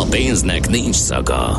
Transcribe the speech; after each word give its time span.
A 0.00 0.04
pénznek 0.04 0.68
nincs 0.68 0.94
szaga. 0.96 1.58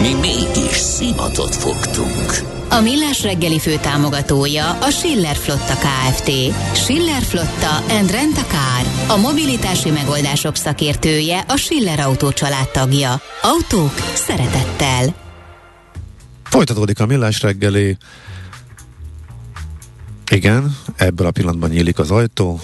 Mi 0.00 0.14
mégis 0.14 0.76
szimatot 0.76 1.54
fogtunk. 1.54 2.32
A 2.70 2.80
Millás 2.80 3.22
reggeli 3.22 3.58
fő 3.58 3.76
támogatója 3.76 4.70
a 4.70 4.90
Schiller 4.90 5.36
Flotta 5.36 5.74
KFT. 5.74 6.30
Schiller 6.74 7.22
Flotta 7.22 7.94
and 7.98 8.10
Rent 8.10 8.38
a 8.38 8.44
Car. 8.44 9.16
A 9.16 9.20
mobilitási 9.20 9.90
megoldások 9.90 10.56
szakértője 10.56 11.44
a 11.48 11.56
Schiller 11.56 12.00
Autó 12.00 12.30
tagja. 12.72 13.20
Autók 13.42 13.94
szeretettel. 14.14 15.14
Folytatódik 16.44 17.00
a 17.00 17.06
Millás 17.06 17.40
reggeli 17.40 17.96
igen, 20.30 20.76
ebből 20.96 21.26
a 21.26 21.30
pillanatban 21.30 21.70
nyílik 21.70 21.98
az 21.98 22.10
ajtó. 22.10 22.60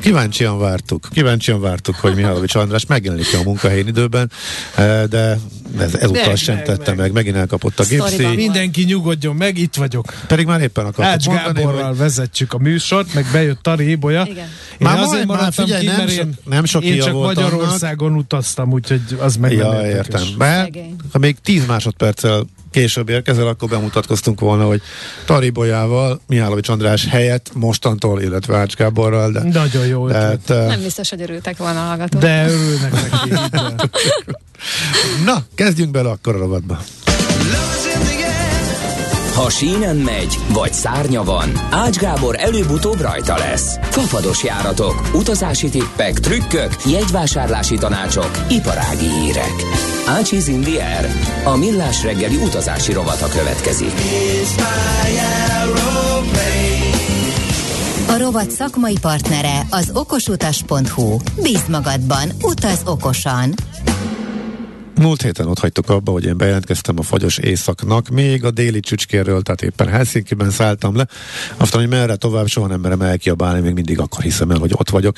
Kíváncsian 0.00 0.58
vártuk, 0.58 1.08
kíváncsian 1.12 1.60
vártuk, 1.60 1.94
hogy 1.94 2.14
Mihálovics 2.14 2.54
András 2.54 2.86
megjelenik 2.86 3.26
a 3.40 3.42
munkahelyi 3.44 3.86
időben, 3.86 4.30
eh, 4.74 5.04
de 5.04 5.38
ez, 5.78 5.94
ezúttal 5.94 6.26
meg, 6.26 6.36
sem 6.36 6.54
meg, 6.54 6.64
tette 6.64 6.90
meg. 6.90 6.98
meg, 6.98 7.12
megint 7.12 7.36
elkapott 7.36 7.78
a 7.78 7.84
gipszi. 7.84 8.26
Mindenki 8.26 8.84
nyugodjon 8.84 9.36
meg, 9.36 9.58
itt 9.58 9.74
vagyok. 9.74 10.14
Pedig 10.26 10.46
már 10.46 10.60
éppen 10.60 10.84
akartam 10.84 11.14
Ács 11.14 11.26
mondani, 11.26 11.62
Gáborral 11.62 11.88
hogy... 11.88 11.96
vezetjük 11.96 12.52
a 12.52 12.58
műsort, 12.58 13.14
meg 13.14 13.26
bejött 13.32 13.62
Tari 13.62 13.90
Ibolya. 13.90 14.26
Igen. 14.28 14.48
Én 14.78 14.88
már 14.88 14.98
azért 14.98 15.26
már 15.26 15.52
figyelj, 15.52 15.80
ki, 15.80 15.86
nem, 15.86 16.08
én, 16.08 16.34
nem 16.44 16.64
sok 16.64 16.82
én 16.82 17.00
csak 17.00 17.12
Magyarországon 17.12 18.08
annak. 18.08 18.20
utaztam, 18.20 18.72
úgyhogy 18.72 19.02
az 19.18 19.36
meg 19.36 19.52
ja, 19.52 19.86
értem. 19.86 20.22
Mert 20.38 20.76
ha 21.12 21.18
még 21.18 21.36
10 21.42 21.66
másodperccel 21.66 22.46
később 22.76 23.08
érkezel, 23.08 23.46
akkor 23.46 23.68
bemutatkoztunk 23.68 24.40
volna, 24.40 24.64
hogy 24.64 24.82
Taribolyával, 25.24 26.20
Mihálovics 26.26 26.68
András 26.68 27.06
helyett 27.06 27.50
mostantól, 27.54 28.20
illetve 28.20 28.56
Ács 28.56 28.74
Gáborral. 28.74 29.30
De, 29.30 29.42
Nagyon 29.42 29.86
jó. 29.86 30.08
Tehát, 30.08 30.50
uh, 30.50 30.66
nem 30.66 30.82
biztos, 30.82 31.10
hogy 31.10 31.22
örültek 31.22 31.56
volna 31.56 31.82
a 31.82 31.86
hallgatók. 31.86 32.20
De 32.20 32.48
örülnek 32.48 32.92
neki. 32.92 33.30
Na, 35.24 35.44
kezdjünk 35.54 35.90
bele 35.90 36.10
akkor 36.10 36.34
a 36.34 36.38
rovatba. 36.38 36.78
Ha 39.36 39.50
sínen 39.50 39.96
megy, 39.96 40.38
vagy 40.52 40.72
szárnya 40.72 41.22
van, 41.22 41.52
Ács 41.70 41.96
Gábor 41.96 42.34
előbb-utóbb 42.38 43.00
rajta 43.00 43.38
lesz. 43.38 43.78
Fafados 43.82 44.44
járatok, 44.44 45.10
utazási 45.14 45.68
tippek, 45.68 46.20
trükkök, 46.20 46.76
jegyvásárlási 46.86 47.74
tanácsok, 47.74 48.30
iparági 48.48 49.08
hírek. 49.08 49.52
Ácsiz 50.06 50.48
Indier, 50.48 51.10
a 51.44 51.56
millás 51.56 52.02
reggeli 52.02 52.36
utazási 52.36 52.92
rovata 52.92 53.28
következik. 53.28 53.92
A 58.08 58.18
rovat 58.18 58.50
szakmai 58.50 58.96
partnere 59.00 59.66
az 59.70 59.90
okosutas.hu. 59.94 61.16
Bíz 61.42 61.64
magadban, 61.68 62.30
utaz 62.42 62.80
okosan! 62.84 63.54
Múlt 65.00 65.22
héten 65.22 65.46
ott 65.46 65.58
hagytuk 65.58 65.88
abba, 65.88 66.12
hogy 66.12 66.24
én 66.24 66.36
bejelentkeztem 66.36 66.98
a 66.98 67.02
fagyos 67.02 67.38
éjszaknak, 67.38 68.08
még 68.08 68.44
a 68.44 68.50
déli 68.50 68.80
csücskéről, 68.80 69.42
tehát 69.42 69.62
éppen 69.62 69.88
Helsinki-ben 69.88 70.50
szálltam 70.50 70.96
le. 70.96 71.06
Aztán, 71.56 71.80
hogy 71.80 71.90
merre 71.90 72.16
tovább, 72.16 72.46
soha 72.46 72.66
nem 72.66 72.80
merem 72.80 73.00
elkiabálni, 73.00 73.60
még 73.60 73.72
mindig 73.72 74.00
akkor 74.00 74.22
hiszem 74.22 74.50
el, 74.50 74.58
hogy 74.58 74.72
ott 74.74 74.90
vagyok. 74.90 75.16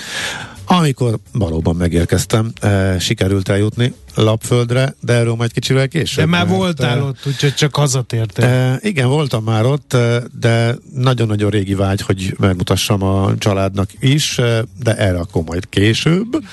Amikor 0.65 1.19
valóban 1.33 1.77
megérkeztem, 1.77 2.53
e, 2.61 2.99
sikerült 2.99 3.49
eljutni 3.49 3.95
Lapföldre, 4.15 4.95
de 5.01 5.13
erről 5.13 5.35
majd 5.35 5.53
kicsivel 5.53 5.89
később. 5.89 6.25
De 6.25 6.31
már 6.31 6.47
mert, 6.47 6.57
voltál 6.57 6.99
e, 6.99 7.03
ott, 7.03 7.19
úgyhogy 7.27 7.55
csak 7.55 7.77
hazatértél. 7.77 8.45
E, 8.45 8.79
igen, 8.83 9.09
voltam 9.09 9.45
már 9.45 9.65
ott, 9.65 9.97
de 10.41 10.77
nagyon-nagyon 10.95 11.51
régi 11.51 11.75
vágy, 11.75 12.01
hogy 12.01 12.35
megmutassam 12.39 13.03
a 13.03 13.35
családnak 13.39 13.91
is, 14.01 14.41
de 14.83 14.97
erre 14.97 15.19
akkor 15.19 15.43
majd 15.43 15.69
később. 15.69 16.45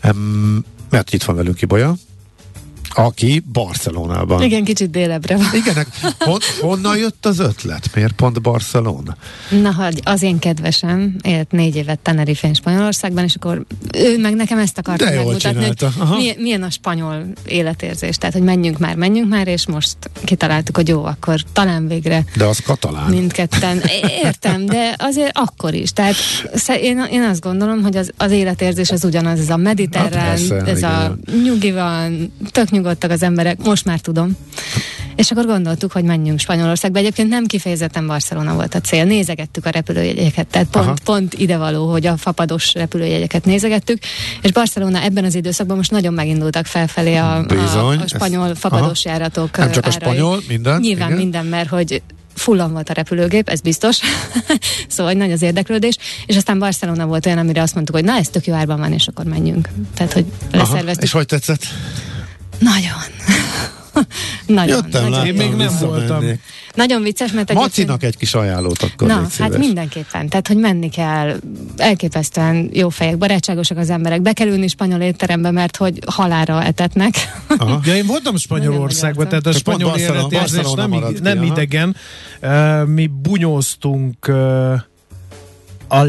E, 0.00 0.14
mert 0.90 1.12
itt 1.12 1.22
van 1.22 1.36
velünk 1.36 1.62
Ibolya 1.62 1.96
aki 2.98 3.42
Barcelonában. 3.52 4.42
Igen, 4.42 4.64
kicsit 4.64 4.90
délebbre 4.90 5.36
van. 5.36 5.46
Igen, 5.54 5.86
hon, 6.18 6.38
honnan 6.60 6.96
jött 6.96 7.26
az 7.26 7.38
ötlet? 7.38 7.94
Miért 7.94 8.12
pont 8.12 8.42
Barcelona? 8.42 9.16
Na, 9.62 9.74
hogy 9.74 10.00
az 10.04 10.22
én 10.22 10.38
kedvesem 10.38 11.16
élt 11.22 11.50
négy 11.50 11.76
évet 11.76 11.98
Tenerife 11.98 12.52
Spanyolországban, 12.52 13.24
és 13.24 13.34
akkor 13.34 13.64
ő 13.94 14.18
meg 14.18 14.34
nekem 14.34 14.58
ezt 14.58 14.78
akarta 14.78 15.04
De 15.04 15.14
megmutatni, 15.14 15.64
hogy 15.64 16.16
milyen, 16.16 16.36
milyen 16.38 16.62
a 16.62 16.70
spanyol 16.70 17.26
életérzés. 17.46 18.16
Tehát, 18.16 18.34
hogy 18.34 18.44
menjünk 18.44 18.78
már, 18.78 18.96
menjünk 18.96 19.28
már, 19.28 19.48
és 19.48 19.66
most 19.66 19.96
kitaláltuk, 20.24 20.76
hogy 20.76 20.88
jó, 20.88 21.04
akkor 21.04 21.40
talán 21.52 21.88
végre. 21.88 22.24
De 22.36 22.44
az 22.44 22.58
katalán. 22.58 23.10
Mindketten. 23.10 23.82
Értem, 24.24 24.66
de 24.66 24.94
azért 24.98 25.30
akkor 25.38 25.74
is. 25.74 25.92
Tehát 25.92 26.14
én, 26.80 27.06
én 27.10 27.22
azt 27.22 27.40
gondolom, 27.40 27.82
hogy 27.82 27.96
az, 27.96 28.10
az 28.16 28.30
életérzés 28.30 28.90
az 28.90 29.04
ugyanaz, 29.04 29.40
ez 29.40 29.50
a 29.50 29.56
mediterrán, 29.56 30.10
hát 30.10 30.48
persze, 30.48 30.54
ez 30.54 30.78
igen. 30.78 30.90
a 30.90 31.16
nyugi 31.44 31.72
van, 31.72 32.32
tök 32.50 32.70
nyugi 32.70 32.81
nyugodtak 32.82 33.10
az 33.10 33.22
emberek, 33.22 33.64
most 33.64 33.84
már 33.84 34.00
tudom. 34.00 34.36
És 35.16 35.30
akkor 35.30 35.46
gondoltuk, 35.46 35.92
hogy 35.92 36.04
menjünk 36.04 36.38
Spanyolországba. 36.38 36.98
Egyébként 36.98 37.28
nem 37.28 37.46
kifejezetten 37.46 38.06
Barcelona 38.06 38.54
volt 38.54 38.74
a 38.74 38.80
cél. 38.80 39.04
Nézegettük 39.04 39.66
a 39.66 39.70
repülőjegyeket, 39.70 40.46
tehát 40.46 40.68
pont, 40.68 41.00
pont 41.00 41.34
idevaló, 41.34 41.90
hogy 41.90 42.06
a 42.06 42.16
fapados 42.16 42.74
repülőjegyeket 42.74 43.44
nézegettük. 43.44 43.98
És 44.42 44.52
Barcelona 44.52 45.02
ebben 45.02 45.24
az 45.24 45.34
időszakban 45.34 45.76
most 45.76 45.90
nagyon 45.90 46.14
megindultak 46.14 46.66
felfelé 46.66 47.16
a, 47.16 47.44
Bizony, 47.48 47.98
a, 47.98 48.02
a 48.02 48.06
spanyol 48.06 48.50
ez, 48.50 48.58
fapados 48.58 49.04
aha. 49.04 49.16
járatok. 49.16 49.56
Nem 49.56 49.70
csak 49.70 49.86
árai. 49.86 49.96
a 49.96 50.00
spanyol, 50.00 50.42
minden? 50.48 50.80
Nyilván 50.80 51.06
igen. 51.06 51.18
minden, 51.18 51.46
mert 51.46 51.68
hogy 51.68 52.02
fullan 52.34 52.72
volt 52.72 52.88
a 52.88 52.92
repülőgép, 52.92 53.48
ez 53.48 53.60
biztos. 53.60 53.98
szóval 54.88 55.12
nagy 55.12 55.32
az 55.32 55.42
érdeklődés. 55.42 55.96
És 56.26 56.36
aztán 56.36 56.58
Barcelona 56.58 57.06
volt 57.06 57.26
olyan, 57.26 57.38
amire 57.38 57.62
azt 57.62 57.74
mondtuk, 57.74 57.94
hogy 57.96 58.04
na, 58.04 58.12
ez 58.16 58.28
tök 58.28 58.46
jó 58.46 58.54
árban 58.54 58.78
van, 58.78 58.92
és 58.92 59.06
akkor 59.06 59.24
menjünk. 59.24 59.68
Tehát, 59.94 60.12
hogy 60.12 60.24
leszerveztük. 60.52 61.04
És 61.04 61.12
hogy 61.12 61.26
tetszett? 61.26 61.62
Nagyon. 62.62 63.00
nagyon. 64.46 64.76
Jöttem, 64.84 65.08
nagyon. 65.08 65.26
Én 65.26 65.34
még 65.34 65.54
nem 65.54 65.72
voltam. 65.80 66.24
Nagyon 66.74 67.02
vicces, 67.02 67.32
mert 67.32 67.50
egyébként... 67.50 67.76
Macinak 67.76 68.02
egy 68.02 68.16
kis 68.16 68.34
ajánlót 68.34 68.82
akkor 68.82 69.08
Na, 69.08 69.26
hát 69.38 69.58
mindenképpen. 69.58 70.28
Tehát, 70.28 70.48
hogy 70.48 70.56
menni 70.56 70.88
kell. 70.88 71.36
Elképesztően 71.76 72.70
jó 72.72 72.88
fejek, 72.88 73.18
barátságosak 73.18 73.78
az 73.78 73.90
emberek. 73.90 74.22
Be 74.22 74.32
kell 74.32 74.46
ülni 74.46 74.68
spanyol 74.68 75.00
étterembe, 75.00 75.50
mert 75.50 75.76
hogy 75.76 75.98
halára 76.06 76.62
etetnek. 76.62 77.14
Aha. 77.46 77.80
ja, 77.86 77.96
én 77.96 78.06
voltam 78.06 78.36
Spanyolországban, 78.36 79.28
tehát 79.28 79.46
a 79.46 79.52
spanyol 79.52 79.96
életérzés 79.96 80.72
nem, 80.76 81.04
nem 81.22 81.42
idegen. 81.42 81.96
Uh, 82.42 82.86
mi 82.86 83.06
bunyóztunk 83.06 84.28
uh, 84.28 84.80
Al, 85.92 86.08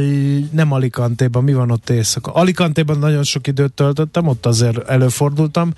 nem 0.52 0.72
Alicante-ban, 0.72 1.44
mi 1.44 1.54
van 1.54 1.72
ott 1.72 1.90
éjszaka? 1.90 2.32
Alicante-ban 2.32 3.00
nagyon 3.00 3.24
sok 3.24 3.48
időt 3.48 3.74
töltöttem, 3.74 4.28
ott 4.28 4.46
azért 4.46 4.90
előfordultam 4.90 5.74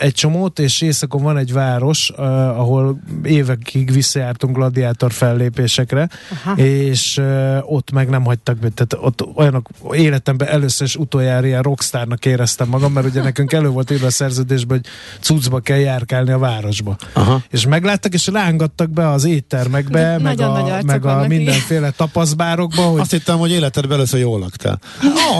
egy 0.00 0.12
csomót, 0.12 0.58
és 0.58 0.80
éjszakon 0.80 1.22
van 1.22 1.36
egy 1.36 1.52
város, 1.52 2.10
ahol 2.56 3.00
évekig 3.22 3.92
visszajártunk 3.92 4.56
gladiátor 4.56 5.12
fellépésekre, 5.12 6.08
Aha. 6.44 6.56
és 6.56 7.20
ott 7.62 7.90
meg 7.90 8.08
nem 8.08 8.24
hagytak 8.24 8.56
be, 8.56 8.68
tehát 8.68 9.06
ott 9.06 9.36
olyanok 9.36 9.68
életemben 9.92 10.48
először 10.48 10.86
és 10.86 10.96
utoljára 10.96 11.46
ilyen 11.46 11.62
rockstárnak 11.62 12.24
éreztem 12.24 12.68
magam, 12.68 12.92
mert 12.92 13.06
ugye 13.06 13.22
nekünk 13.22 13.52
elő 13.52 13.68
volt 13.68 13.90
írva 13.90 14.06
a 14.06 14.10
szerződésben, 14.10 14.80
hogy 14.82 14.92
cuccba 15.20 15.60
kell 15.60 15.78
járkálni 15.78 16.30
a 16.30 16.38
városba. 16.38 16.96
Aha. 17.12 17.42
És 17.50 17.66
megláttak, 17.66 18.14
és 18.14 18.26
rángattak 18.26 18.90
be 18.90 19.08
az 19.08 19.24
éttermekbe, 19.24 20.18
meg 20.18 20.40
a, 20.40 20.80
meg 20.86 21.04
a 21.04 21.26
mindenféle 21.26 21.90
tapaszbárokba. 21.90 22.82
Hogy 22.82 23.00
Azt 23.00 23.19
hittem, 23.20 23.38
hogy 23.38 23.50
életedben 23.50 23.96
először 23.96 24.20
jól 24.20 24.38
laktál. 24.38 24.80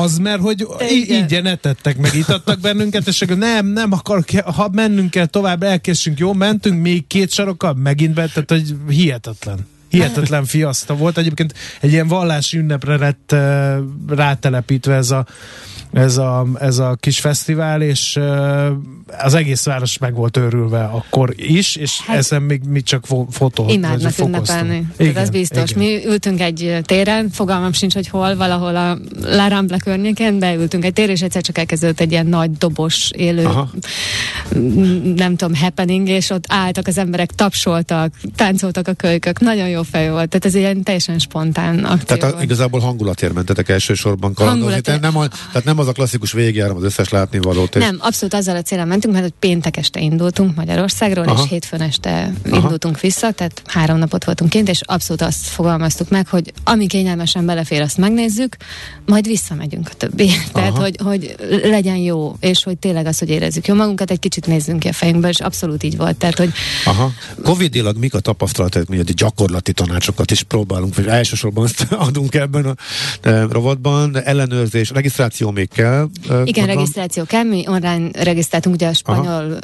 Az, 0.01 0.19
mert 0.19 0.41
hogy 0.41 0.67
így 0.91 1.35
etettek, 1.35 1.99
meg 1.99 2.15
itattak 2.15 2.61
bennünket, 2.61 3.07
és 3.07 3.23
akkor 3.23 3.37
nem, 3.37 3.67
nem 3.67 3.93
akar, 3.93 4.25
ha 4.57 4.69
mennünk 4.73 5.11
kell 5.11 5.27
tovább, 5.27 5.63
elkészünk, 5.63 6.19
jó, 6.19 6.33
mentünk 6.33 6.83
még 6.83 7.07
két 7.07 7.31
sarokkal, 7.31 7.75
megint 7.75 8.15
be, 8.15 8.27
tehát 8.27 8.51
hogy 8.51 8.75
hihetetlen. 8.89 9.67
Hihetetlen 9.89 10.45
fiaszta 10.45 10.97
volt. 10.97 11.19
Egyébként 11.19 11.55
egy 11.81 11.93
ilyen 11.93 12.09
vallási 12.09 12.59
ünnepre 12.59 12.97
lett 12.97 13.31
uh, 13.33 14.17
rátelepítve 14.17 14.95
ez 14.95 15.11
a 15.11 15.27
ez 15.93 16.17
a, 16.17 16.47
ez 16.59 16.79
a 16.79 16.97
kis 17.01 17.21
fesztivál, 17.21 17.83
és 17.83 18.19
az 19.19 19.35
egész 19.35 19.65
város 19.65 19.99
meg 19.99 20.15
volt 20.15 20.37
őrülve 20.37 20.85
akkor 20.85 21.33
is, 21.37 21.77
és 21.77 22.01
hát, 22.01 22.17
ezen 22.17 22.43
még 22.43 22.63
mi 22.69 22.81
csak 22.81 23.07
fo- 23.07 23.35
fotót. 23.35 23.71
Imádnak 23.71 24.19
ünnepelni. 24.19 24.87
Igen, 24.99 25.17
ez 25.17 25.31
biztos. 25.31 25.71
Igen. 25.71 25.83
Mi 25.83 26.07
ültünk 26.07 26.41
egy 26.41 26.79
téren, 26.83 27.31
fogalmam 27.31 27.73
sincs, 27.73 27.95
hogy 27.95 28.09
hol, 28.09 28.37
valahol 28.37 28.77
a 28.77 28.99
La 29.23 29.49
Rambla 29.49 29.77
környéken, 29.77 30.39
beültünk 30.39 30.85
egy 30.85 30.93
tér, 30.93 31.09
és 31.09 31.23
egyszer 31.23 31.43
csak 31.43 31.59
elkezdődött 31.59 32.01
egy 32.01 32.11
ilyen 32.11 32.27
nagy 32.27 32.51
dobos 32.51 33.11
élő, 33.17 33.45
Aha. 33.45 33.71
nem 35.15 35.37
tudom, 35.37 35.55
happening, 35.55 36.09
és 36.09 36.31
ott 36.31 36.45
álltak 36.49 36.87
az 36.87 36.99
emberek, 36.99 37.31
tapsoltak, 37.31 38.13
táncoltak 38.37 38.89
a 38.89 38.93
kölykök, 38.93 39.41
nagyon 39.41 39.69
jó 39.69 39.83
fej 39.83 40.11
volt. 40.11 40.29
Tehát 40.29 40.45
ez 40.45 40.55
ilyen 40.55 40.83
teljesen 40.83 41.19
spontán 41.19 41.85
akció 41.85 42.17
Tehát 42.17 42.35
a, 42.35 42.43
igazából 42.43 42.81
hangulatért 42.81 43.33
mentetek 43.33 43.69
elsősorban 43.69 44.35
kalandozni. 44.35 44.81
Tehát 44.81 45.01
nem, 45.01 45.17
a, 45.17 45.29
tehát 45.29 45.65
nem 45.65 45.79
az 45.79 45.87
a 45.89 45.93
klasszikus 45.93 46.33
végjárom 46.33 46.77
az 46.77 46.83
összes 46.83 47.09
látnivalót. 47.09 47.77
És... 47.77 47.83
Nem, 47.83 47.97
abszolút 48.01 48.35
azzal 48.35 48.57
a 48.57 48.63
célra 48.63 48.85
mentünk, 49.01 49.15
mert 49.15 49.25
hogy 49.25 49.51
péntek 49.51 49.77
este 49.77 50.01
indultunk 50.01 50.57
Magyarországról, 50.57 51.25
Aha. 51.25 51.43
és 51.43 51.49
hétfőn 51.49 51.81
este 51.81 52.33
Aha. 52.51 52.57
indultunk 52.57 53.01
vissza, 53.01 53.31
tehát 53.31 53.63
három 53.67 53.99
napot 53.99 54.25
voltunk 54.25 54.51
kint, 54.51 54.69
és 54.69 54.81
abszolút 54.85 55.23
azt 55.23 55.47
fogalmaztuk 55.47 56.09
meg, 56.09 56.29
hogy 56.29 56.53
ami 56.65 56.87
kényelmesen 56.87 57.47
belefér, 57.47 57.81
azt 57.81 57.97
megnézzük, 57.97 58.57
majd 59.07 59.27
visszamegyünk 59.27 59.89
a 59.91 59.95
többi. 59.95 60.31
Tehát, 60.53 60.77
hogy, 60.77 60.97
hogy 61.03 61.35
legyen 61.63 61.97
jó, 61.97 62.37
és 62.41 62.63
hogy 62.63 62.79
tényleg 62.79 63.07
az, 63.07 63.19
hogy 63.19 63.29
érezzük 63.29 63.67
jó 63.67 63.75
magunkat, 63.75 64.11
egy 64.11 64.19
kicsit 64.19 64.47
nézzünk 64.47 64.79
ki 64.79 64.89
a 64.89 64.93
fejünkbe, 64.93 65.29
és 65.29 65.41
abszolút 65.41 65.83
így 65.83 65.97
volt. 65.97 66.17
Tehát, 66.17 66.39
hogy... 66.39 66.51
Aha. 66.85 67.13
Covid-ilag 67.43 67.97
mik 67.97 68.15
a 68.15 68.21
tapasztalatok, 68.21 68.89
mi 68.89 69.03
gyakorlati 69.03 69.73
tanácsokat 69.73 70.31
is 70.31 70.43
próbálunk, 70.43 70.95
vagy 70.95 71.07
elsősorban 71.07 71.65
azt 71.65 71.87
adunk 72.09 72.35
ebben 72.35 72.65
a 72.65 72.75
rovatban, 73.51 74.23
ellenőrzés, 74.23 74.91
regisztráció 74.91 75.51
még 75.51 75.69
kell. 75.69 76.09
Igen, 76.23 76.45
mondom. 76.45 76.67
regisztráció 76.67 77.25
kell, 77.25 77.43
mi 77.43 77.65
online 77.67 78.09
regisztráltunk, 78.13 78.75
ugye 78.75 78.87
a 78.91 78.95
spanyol 78.95 79.25
Aha. 79.25 79.59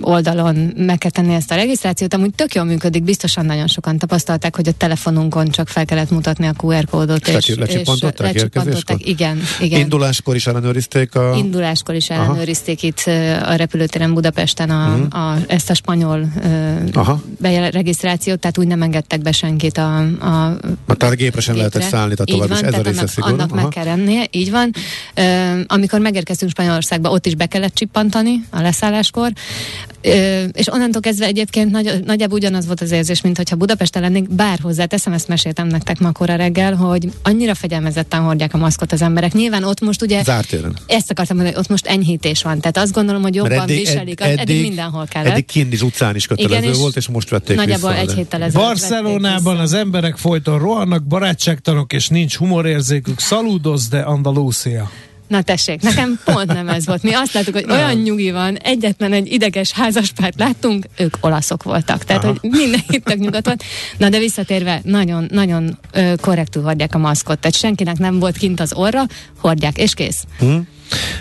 oldalon 0.00 0.72
meg 0.76 0.98
kell 0.98 1.10
tenni 1.10 1.34
ezt 1.34 1.50
a 1.50 1.54
regisztrációt, 1.54 2.14
amúgy 2.14 2.34
tök 2.34 2.54
jól 2.54 2.64
működik, 2.64 3.02
biztosan 3.02 3.46
nagyon 3.46 3.66
sokan 3.66 3.98
tapasztalták, 3.98 4.56
hogy 4.56 4.68
a 4.68 4.72
telefonunkon 4.72 5.48
csak 5.48 5.68
fel 5.68 5.84
kellett 5.84 6.10
mutatni 6.10 6.46
a 6.46 6.52
QR 6.62 6.84
kódot, 6.84 7.28
és, 7.28 7.54
lecsippantották, 7.56 8.34
és 8.34 8.40
lecsippantották 8.40 9.06
igen, 9.06 9.40
igen. 9.60 9.80
Induláskor 9.80 10.34
is 10.34 10.46
ellenőrizték 10.46 11.14
a... 11.14 11.34
Induláskor 11.36 11.94
is 11.94 12.10
ellenőrizték 12.10 12.78
Aha. 12.78 12.86
itt 12.86 13.02
a 13.42 13.54
repülőtéren 13.54 14.14
Budapesten 14.14 14.70
a, 14.70 14.94
uh-huh. 14.94 15.30
a, 15.30 15.36
ezt 15.46 15.70
a 15.70 15.74
spanyol 15.74 16.28
uh, 17.40 17.70
regisztrációt, 17.70 18.38
tehát 18.38 18.58
úgy 18.58 18.66
nem 18.66 18.82
engedtek 18.82 19.20
be 19.20 19.32
senkit 19.32 19.78
a, 19.78 19.98
a 20.20 20.56
a 20.86 20.94
tehát 20.94 21.16
gépre 21.16 21.40
sem 21.40 21.56
lehetett 21.56 21.82
szállni, 21.82 22.14
tehát 22.14 22.30
tovább 22.30 22.50
is 22.50 22.66
ez 22.66 22.74
a 22.74 22.82
része 22.82 22.98
annak, 22.98 23.08
szigorú. 23.08 23.34
Annak 23.34 23.52
Aha. 23.52 23.62
meg 23.62 23.68
kell 23.68 23.84
lennie, 23.84 24.26
így 24.30 24.50
van. 24.50 24.70
Uh, 25.16 25.60
amikor 25.66 26.00
megérkeztünk 26.00 26.50
Spanyolországba, 26.50 27.10
ott 27.10 27.26
is 27.26 27.34
be 27.34 27.46
kellett 27.46 27.74
csippantani 27.74 28.44
a 28.50 28.60
leszálláskor, 28.68 29.32
és 30.52 30.72
onnantól 30.72 31.00
kezdve 31.00 31.26
egyébként 31.26 31.70
nagy, 31.70 32.00
nagyjából 32.04 32.38
ugyanaz 32.38 32.66
volt 32.66 32.80
az 32.80 32.90
érzés, 32.90 33.20
mint 33.20 33.36
hogyha 33.36 33.56
Budapesten 33.56 34.02
lennénk, 34.02 34.28
bár 34.34 34.58
hozzá 34.62 34.84
teszem, 34.84 35.12
ezt 35.12 35.28
meséltem 35.28 35.66
nektek 35.66 35.98
ma 35.98 36.12
kora 36.12 36.36
reggel, 36.36 36.74
hogy 36.74 37.08
annyira 37.22 37.54
fegyelmezetten 37.54 38.20
hordják 38.20 38.54
a 38.54 38.56
maszkot 38.56 38.92
az 38.92 39.02
emberek. 39.02 39.32
Nyilván 39.32 39.64
ott 39.64 39.80
most 39.80 40.02
ugye... 40.02 40.22
Zártéren. 40.22 40.76
Ezt 40.86 41.10
akartam 41.10 41.36
mondani, 41.36 41.56
hogy 41.56 41.64
ott 41.64 41.70
most 41.70 41.86
enyhítés 41.86 42.42
van. 42.42 42.60
Tehát 42.60 42.76
azt 42.76 42.92
gondolom, 42.92 43.22
hogy 43.22 43.34
jobban 43.34 43.60
eddig, 43.60 43.78
viselik. 43.78 44.20
Eddig, 44.20 44.38
eddig 44.38 44.60
mindenhol 44.60 45.06
kellett. 45.06 45.32
Eddig 45.32 45.44
kint 45.44 45.72
is 45.72 45.82
utcán 45.82 46.14
is 46.14 46.26
kötelező 46.26 46.66
Igen, 46.66 46.78
volt, 46.78 46.96
és 46.96 47.08
most 47.08 47.28
vették 47.28 47.56
Nagyjából 47.56 47.90
vissza, 47.90 48.02
egy 48.02 48.12
héttel 48.12 48.42
ezelőtt 48.42 48.66
Barcelonában 48.66 49.58
az 49.58 49.72
emberek 49.72 50.16
folyton 50.16 50.58
rohannak, 50.58 51.06
barátságtanok, 51.06 51.92
és 51.92 52.08
nincs 52.08 52.36
humorérzékük. 52.36 53.20
Saludos 53.20 53.88
de 53.88 53.98
Andalúcia. 53.98 54.90
Na 55.28 55.42
tessék, 55.42 55.82
nekem 55.82 56.20
pont 56.24 56.46
nem 56.46 56.68
ez 56.68 56.86
volt. 56.86 57.02
Mi 57.02 57.12
azt 57.12 57.32
láttuk, 57.32 57.54
hogy 57.54 57.70
olyan 57.70 57.94
nyugi 57.94 58.30
van, 58.30 58.56
egyetlen 58.56 59.12
egy 59.12 59.32
ideges 59.32 59.72
házaspárt 59.72 60.38
láttunk, 60.38 60.86
ők 60.98 61.16
olaszok 61.20 61.62
voltak. 61.62 62.04
Tehát, 62.04 62.24
Aha. 62.24 62.36
hogy 62.40 62.50
mindenki 62.50 63.00
tök 63.00 63.44
volt. 63.44 63.64
Na 63.98 64.08
de 64.08 64.18
visszatérve, 64.18 64.80
nagyon, 64.84 65.28
nagyon 65.30 65.78
ö, 65.92 66.12
korrektül 66.20 66.62
hordják 66.62 66.94
a 66.94 66.98
maszkot. 66.98 67.38
Tehát 67.38 67.56
senkinek 67.56 67.98
nem 67.98 68.18
volt 68.18 68.36
kint 68.36 68.60
az 68.60 68.72
orra, 68.72 69.02
hordják, 69.38 69.78
és 69.78 69.94
kész. 69.94 70.24
Hm? 70.38 70.56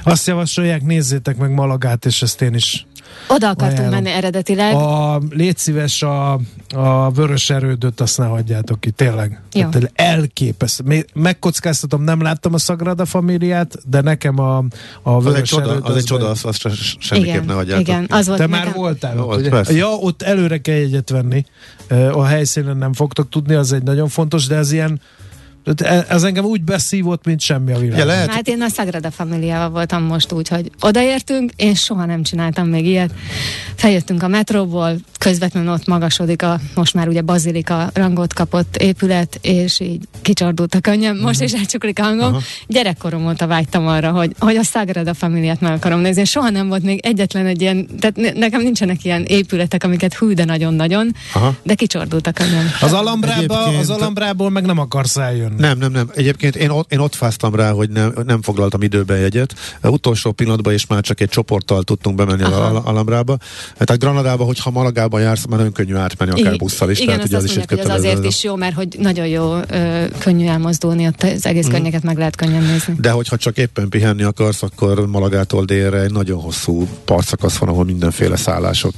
Azt 0.04 0.28
javasolják, 0.28 0.84
nézzétek 0.84 1.38
meg 1.38 1.52
Malagát, 1.52 2.06
és 2.06 2.22
ezt 2.22 2.42
én 2.42 2.54
is 2.54 2.87
oda 3.28 3.50
akartunk 3.50 3.80
ajánlom. 3.80 4.04
menni 4.04 4.16
eredetileg. 4.16 4.76
A, 4.76 5.22
légy 5.30 5.58
szíves, 5.58 6.02
a, 6.02 6.40
a 6.76 7.12
vörös 7.12 7.50
erődöt 7.50 8.02
azt 8.02 8.18
ne 8.18 8.26
hagyjátok 8.26 8.80
ki, 8.80 8.92
tényleg. 8.92 9.42
Jó. 9.54 9.62
Hát, 9.62 9.92
elképesztő. 9.96 11.06
Megkockáztatom, 11.14 12.04
nem 12.04 12.22
láttam 12.22 12.54
a 12.54 12.58
Sagrada 12.58 13.06
Familiát, 13.06 13.78
de 13.90 14.02
nekem 14.02 14.40
a, 14.40 14.64
a 15.02 15.22
vörös 15.22 15.34
az 15.34 15.36
egy 15.36 15.44
csoda, 15.44 15.70
erőd, 15.70 15.84
az, 15.84 15.90
az 15.90 15.96
egy 15.96 16.04
csoda, 16.04 16.30
azt, 16.30 16.46
azt 16.46 16.68
semmiképp 17.00 17.34
igen, 17.34 17.46
ne 17.46 17.54
hagyjátok. 17.54 17.88
Igen, 17.88 18.06
az 18.10 18.28
volt 18.28 18.40
Te 18.40 18.48
nekem... 18.48 18.66
már 18.66 18.76
voltál? 18.76 19.16
Volt, 19.16 19.54
ott, 19.54 19.70
ja, 19.72 19.88
ott 19.88 20.22
előre 20.22 20.58
kell 20.58 20.76
egyet 20.76 21.10
venni. 21.10 21.46
A 22.12 22.24
helyszínen 22.24 22.78
nem 22.78 22.94
fogtok 22.94 23.30
tudni, 23.30 23.54
az 23.54 23.72
egy 23.72 23.84
nagyon 23.84 24.08
fontos, 24.08 24.48
de 24.48 24.56
ez 24.56 24.72
ilyen 24.72 25.02
ez 26.10 26.24
engem 26.24 26.46
úgy 26.46 26.64
beszívott, 26.64 27.26
mint 27.26 27.40
semmi 27.40 27.72
a 27.72 27.80
világ. 27.80 27.98
Ja, 27.98 28.06
lehet. 28.06 28.32
Hát 28.32 28.48
én 28.48 28.62
a 28.62 28.70
Sagrada 28.70 29.12
Familiával 29.12 29.70
voltam 29.70 30.04
most 30.04 30.32
úgy, 30.32 30.48
hogy 30.48 30.72
odaértünk, 30.80 31.52
én 31.56 31.76
soha 31.76 32.06
nem 32.06 32.24
csináltam 32.24 32.68
még 32.68 32.86
ilyet. 32.86 33.14
Feljöttünk 33.76 34.24
a 34.24 34.28
metróból, 34.28 34.96
közvetlenül 35.28 35.72
ott 35.72 35.88
magasodik 35.88 36.42
a 36.42 36.60
most 36.76 36.94
már 36.94 37.08
ugye 37.08 37.22
bazilika 37.22 37.90
rangot 37.94 38.34
kapott 38.34 38.78
épület, 38.78 39.40
és 39.42 39.80
így 39.80 40.08
kicsordult 40.22 40.76
a 40.76 40.80
könnyem, 40.80 41.16
most 41.16 41.42
uh-huh. 41.42 41.54
is 41.54 41.60
elcsuklik 41.60 42.00
a 42.00 42.04
hangom. 42.04 42.28
Uh-huh. 42.28 42.44
Gyerekkorom 42.68 43.28
óta 43.28 43.48
vágytam 43.48 43.88
arra, 43.88 44.12
hogy, 44.12 44.36
hogy 44.40 44.56
a 44.56 44.64
Sagrada 44.64 45.14
Familiát 45.14 45.62
meg 45.62 45.72
akarom 45.72 46.00
nézni. 46.00 46.26
Soha 46.26 46.50
nem 46.50 46.68
volt 46.68 46.84
még 46.84 47.06
egyetlen 47.06 47.46
egy 47.46 47.62
ilyen, 47.62 47.88
tehát 48.00 48.36
nekem 48.36 48.62
nincsenek 48.62 49.04
ilyen 49.04 49.24
épületek, 49.24 49.84
amiket 49.84 50.14
hű, 50.14 50.34
de 50.34 50.46
nagyon-nagyon, 50.46 51.16
de 51.64 51.74
kicsordult 51.74 52.28
a 52.28 52.32
könnyem. 52.32 52.70
Az 52.82 52.94
Alambrába, 52.94 53.64
az 53.64 53.90
Alambrából 53.90 54.50
meg 54.50 54.66
nem 54.66 54.78
akarsz 54.78 55.18
eljönni. 55.18 55.60
Nem, 55.60 55.78
nem, 55.78 55.92
nem. 55.92 56.10
Egyébként 56.16 56.56
én 56.56 56.70
ott, 56.70 56.92
én 56.92 57.00
ott 57.00 57.16
fáztam 57.16 57.56
rá, 57.56 57.72
hogy 57.72 57.90
nem, 57.90 58.14
nem 58.26 58.42
foglaltam 58.42 58.82
időben 58.82 59.18
jegyet. 59.18 59.54
A 59.82 59.88
utolsó 59.88 60.32
pillanatban 60.32 60.74
is 60.74 60.86
már 60.88 61.02
csak 61.02 61.22
egy 61.22 61.30
csoporttal 61.30 61.84
tudtunk 61.84 62.16
bemenni 62.16 62.44
Aha. 62.44 62.56
a 62.56 62.82
Alambrába. 62.86 63.38
Tehát 63.78 64.02
Granadába, 64.02 64.44
hogyha 64.44 64.70
Malagában 64.70 65.17
jársz, 65.20 65.46
már 65.46 65.58
nagyon 65.58 65.74
könnyű 65.74 65.96
átmenni, 65.96 66.42
akár 66.42 66.54
I- 66.54 66.58
busszal 66.58 66.90
is. 66.90 67.00
Igen, 67.00 67.14
tehát, 67.14 67.28
ugye 67.28 67.38
az, 67.38 67.44
is 67.44 67.56
hogy 67.56 67.80
az 67.80 67.90
azért 67.90 68.26
is 68.26 68.44
jó, 68.44 68.56
mert 68.56 68.76
hogy 68.76 68.96
nagyon 69.00 69.28
jó, 69.28 69.56
ö, 69.70 70.06
könnyű 70.18 70.48
elmozdulni, 70.48 71.08
ott 71.08 71.24
az 71.24 71.46
egész 71.46 71.68
mm. 71.68 71.72
környéket 71.72 72.04
meg 72.04 72.18
lehet 72.18 72.36
könnyen 72.36 72.64
nézni. 72.64 72.96
De 73.00 73.12
hogyha 73.12 73.38
csak 73.38 73.58
éppen 73.58 73.90
pihenni 73.90 74.24
akarsz, 74.24 74.64
akkor 74.64 75.08
Malagától 75.08 75.66
délre 75.66 76.02
egy 76.02 76.12
nagyon 76.12 76.42
hosszú 76.42 76.88
partszakasz 77.06 77.58
van, 77.58 77.70
ahol 77.70 77.86
mindenféle 77.86 78.36
szállások 78.36 78.94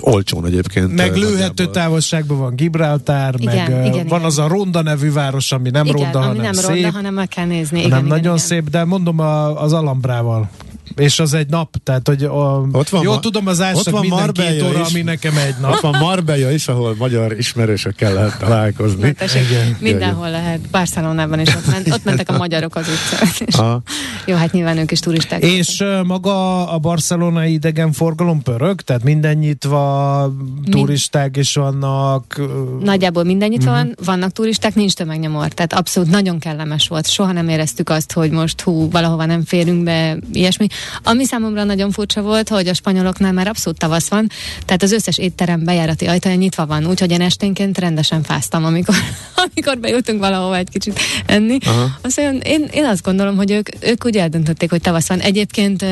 olcsón 0.00 0.46
egyébként. 0.46 0.94
Meg 0.94 1.16
lőhető 1.16 1.66
távolságban 1.66 2.38
van 2.38 2.54
Gibraltár, 2.54 3.34
igen, 3.38 3.70
meg 3.70 3.86
igen, 3.86 4.06
van 4.06 4.18
igen. 4.18 4.22
az 4.24 4.38
a 4.38 4.48
Ronda 4.48 4.82
nevű 4.82 5.12
város, 5.12 5.52
ami 5.52 5.70
nem 5.70 5.86
igen, 5.86 5.96
ronda, 5.96 6.18
ami 6.18 6.26
hanem 6.26 6.42
nem 6.42 6.52
szép. 6.52 6.68
ronda, 6.68 6.90
hanem 6.90 7.14
meg 7.14 7.28
kell 7.28 7.46
nézni. 7.46 7.78
Igen, 7.78 7.90
nem 7.90 7.98
igen, 7.98 8.08
nagyon 8.16 8.34
igen. 8.34 8.46
szép, 8.46 8.70
de 8.70 8.84
mondom 8.84 9.18
a, 9.18 9.62
az 9.62 9.72
Alambrával 9.72 10.50
és 10.96 11.18
az 11.18 11.34
egy 11.34 11.48
nap, 11.48 11.76
tehát 11.82 12.08
hogy 12.08 12.24
a, 12.24 12.66
ott 12.72 12.88
van, 12.88 13.02
jó 13.02 13.18
tudom 13.18 13.46
az 13.46 13.60
ásnak 13.60 14.00
minden 14.00 14.18
Marbella 14.18 14.50
két 14.50 14.62
óra, 14.62 14.80
is, 14.80 14.94
ami 14.94 15.02
nekem 15.02 15.36
egy 15.36 15.54
nap. 15.60 15.72
Ott 15.72 15.80
van 15.80 15.96
Marbella 15.98 16.50
is, 16.50 16.68
ahol 16.68 16.94
magyar 16.98 17.38
ismerősökkel 17.38 18.12
lehet 18.12 18.38
találkozni. 18.38 19.06
Na, 19.06 19.12
tessék, 19.12 19.50
Igen. 19.50 19.76
Mindenhol 19.80 20.30
lehet. 20.30 20.60
Barcelonában 20.70 21.40
is 21.40 21.54
ott, 21.54 21.66
ment, 21.66 21.92
ott 21.92 22.04
mentek 22.04 22.28
a 22.28 22.36
magyarok 22.36 22.76
az 22.76 22.86
utcán. 22.88 23.82
Jó, 24.26 24.36
hát 24.36 24.52
nyilván 24.52 24.78
ők 24.78 24.90
is 24.90 25.00
turisták. 25.00 25.42
És 25.42 25.78
voltak. 25.78 26.06
maga 26.06 26.68
a 26.68 26.78
barcelonai 26.78 27.52
idegenforgalom 27.52 28.42
pörög? 28.42 28.80
Tehát 28.80 29.02
minden 29.02 29.36
nyitva, 29.36 30.32
turisták 30.70 31.36
is 31.36 31.54
vannak? 31.54 32.40
Nagyjából 32.80 33.24
minden 33.24 33.48
nyitva 33.48 33.70
uh-huh. 33.70 33.86
van, 33.86 33.96
vannak 34.04 34.32
turisták, 34.32 34.74
nincs 34.74 34.92
tömegnyomor. 34.92 35.48
Tehát 35.48 35.72
abszolút 35.72 36.10
nagyon 36.10 36.38
kellemes 36.38 36.88
volt. 36.88 37.10
Soha 37.10 37.32
nem 37.32 37.48
éreztük 37.48 37.88
azt, 37.88 38.12
hogy 38.12 38.30
most 38.30 38.60
hú, 38.60 38.90
valahova 38.90 39.24
nem 39.24 39.44
férünk 39.44 39.82
be, 39.82 40.18
ilyesmi. 40.32 40.66
Ami 41.02 41.24
számomra 41.24 41.64
nagyon 41.64 41.90
furcsa 41.90 42.22
volt, 42.22 42.48
hogy 42.48 42.68
a 42.68 42.74
spanyoloknál 42.74 43.32
már 43.32 43.48
abszolút 43.48 43.78
tavasz 43.78 44.08
van, 44.08 44.30
tehát 44.64 44.82
az 44.82 44.92
összes 44.92 45.18
étterem 45.18 45.64
bejárati 45.64 46.06
ajtaja 46.06 46.34
nyitva 46.34 46.66
van, 46.66 46.86
úgyhogy 46.86 47.10
én 47.10 47.20
esténként 47.20 47.78
rendesen 47.78 48.22
fáztam, 48.22 48.64
amikor, 48.64 48.94
amikor 49.44 49.78
bejutunk 49.78 50.20
valahova 50.20 50.56
egy 50.56 50.68
kicsit 50.70 51.00
enni. 51.26 51.58
Azt 52.00 52.20
mondja, 52.20 52.50
én, 52.50 52.68
én 52.72 52.84
azt 52.84 53.02
gondolom, 53.02 53.36
hogy 53.36 53.50
ők, 53.50 53.68
ők 53.80 54.04
úgy 54.04 54.16
eldöntötték, 54.16 54.70
hogy 54.70 54.80
tavasz 54.80 55.08
van. 55.08 55.20
Egyébként 55.20 55.84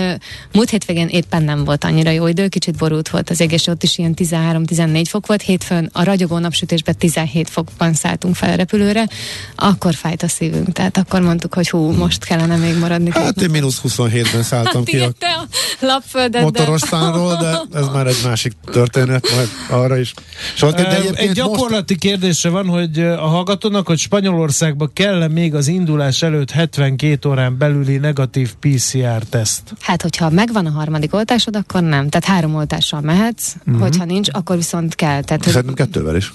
múlt 0.52 0.70
hétvégén 0.70 1.08
éppen 1.08 1.42
nem 1.42 1.64
volt 1.64 1.84
annyira 1.84 2.10
jó 2.10 2.26
idő, 2.26 2.48
kicsit 2.48 2.76
borult 2.76 3.08
volt 3.08 3.30
az 3.30 3.40
égés, 3.40 3.66
ott 3.66 3.82
is 3.82 3.98
ilyen 3.98 4.14
13-14 4.16 5.04
fok 5.08 5.26
volt, 5.26 5.42
hétfőn 5.42 5.90
a 5.92 6.04
ragyogó 6.04 6.38
napsütésben 6.38 6.96
17 6.96 7.50
fokban 7.50 7.94
szálltunk 7.94 8.34
fel 8.34 8.50
a 8.50 8.54
repülőre, 8.54 9.08
akkor 9.56 9.94
fájt 9.94 10.22
a 10.22 10.28
szívünk, 10.28 10.72
tehát 10.72 10.96
akkor 10.96 11.20
mondtuk, 11.20 11.54
hogy 11.54 11.70
hú, 11.70 11.90
most 11.90 12.24
kellene 12.24 12.56
még 12.56 12.78
maradni. 12.78 13.10
Hát 13.12 13.42
én 13.42 13.50
mínusz 13.50 13.80
27-ben 13.84 14.42
szálltam 14.42 14.81
ki 14.84 14.98
a, 14.98 15.12
a 15.20 15.48
lapföldet. 15.80 16.42
Motorostánról, 16.42 17.36
de 17.36 17.78
ez 17.78 17.88
már 17.88 18.06
egy 18.06 18.20
másik 18.24 18.52
történet, 18.72 19.26
majd 19.34 19.48
arra 19.70 19.96
is. 19.96 20.14
Sok, 20.54 20.70
de 20.74 21.00
egy 21.14 21.32
gyakorlati 21.32 21.92
most... 21.92 22.00
kérdése 22.00 22.48
van, 22.48 22.66
hogy 22.66 22.98
a 22.98 23.26
hallgatónak, 23.26 23.86
hogy 23.86 23.98
Spanyolországba 23.98 24.90
kell 24.92 25.28
még 25.28 25.54
az 25.54 25.66
indulás 25.66 26.22
előtt 26.22 26.50
72 26.50 27.28
órán 27.28 27.58
belüli 27.58 27.96
negatív 27.96 28.52
PCR-teszt? 28.60 29.62
Hát, 29.80 30.02
hogyha 30.02 30.30
megvan 30.30 30.66
a 30.66 30.70
harmadik 30.70 31.14
oltásod, 31.14 31.56
akkor 31.56 31.82
nem. 31.82 32.08
Tehát 32.08 32.26
három 32.26 32.54
oltással 32.54 33.00
mehetsz, 33.00 33.54
uh-huh. 33.66 33.82
hogyha 33.82 34.04
nincs, 34.04 34.28
akkor 34.32 34.56
viszont 34.56 34.94
kell. 34.94 35.22
Tehát, 35.22 35.44
Szerintem 35.44 35.74
kettővel 35.74 36.16
is. 36.16 36.32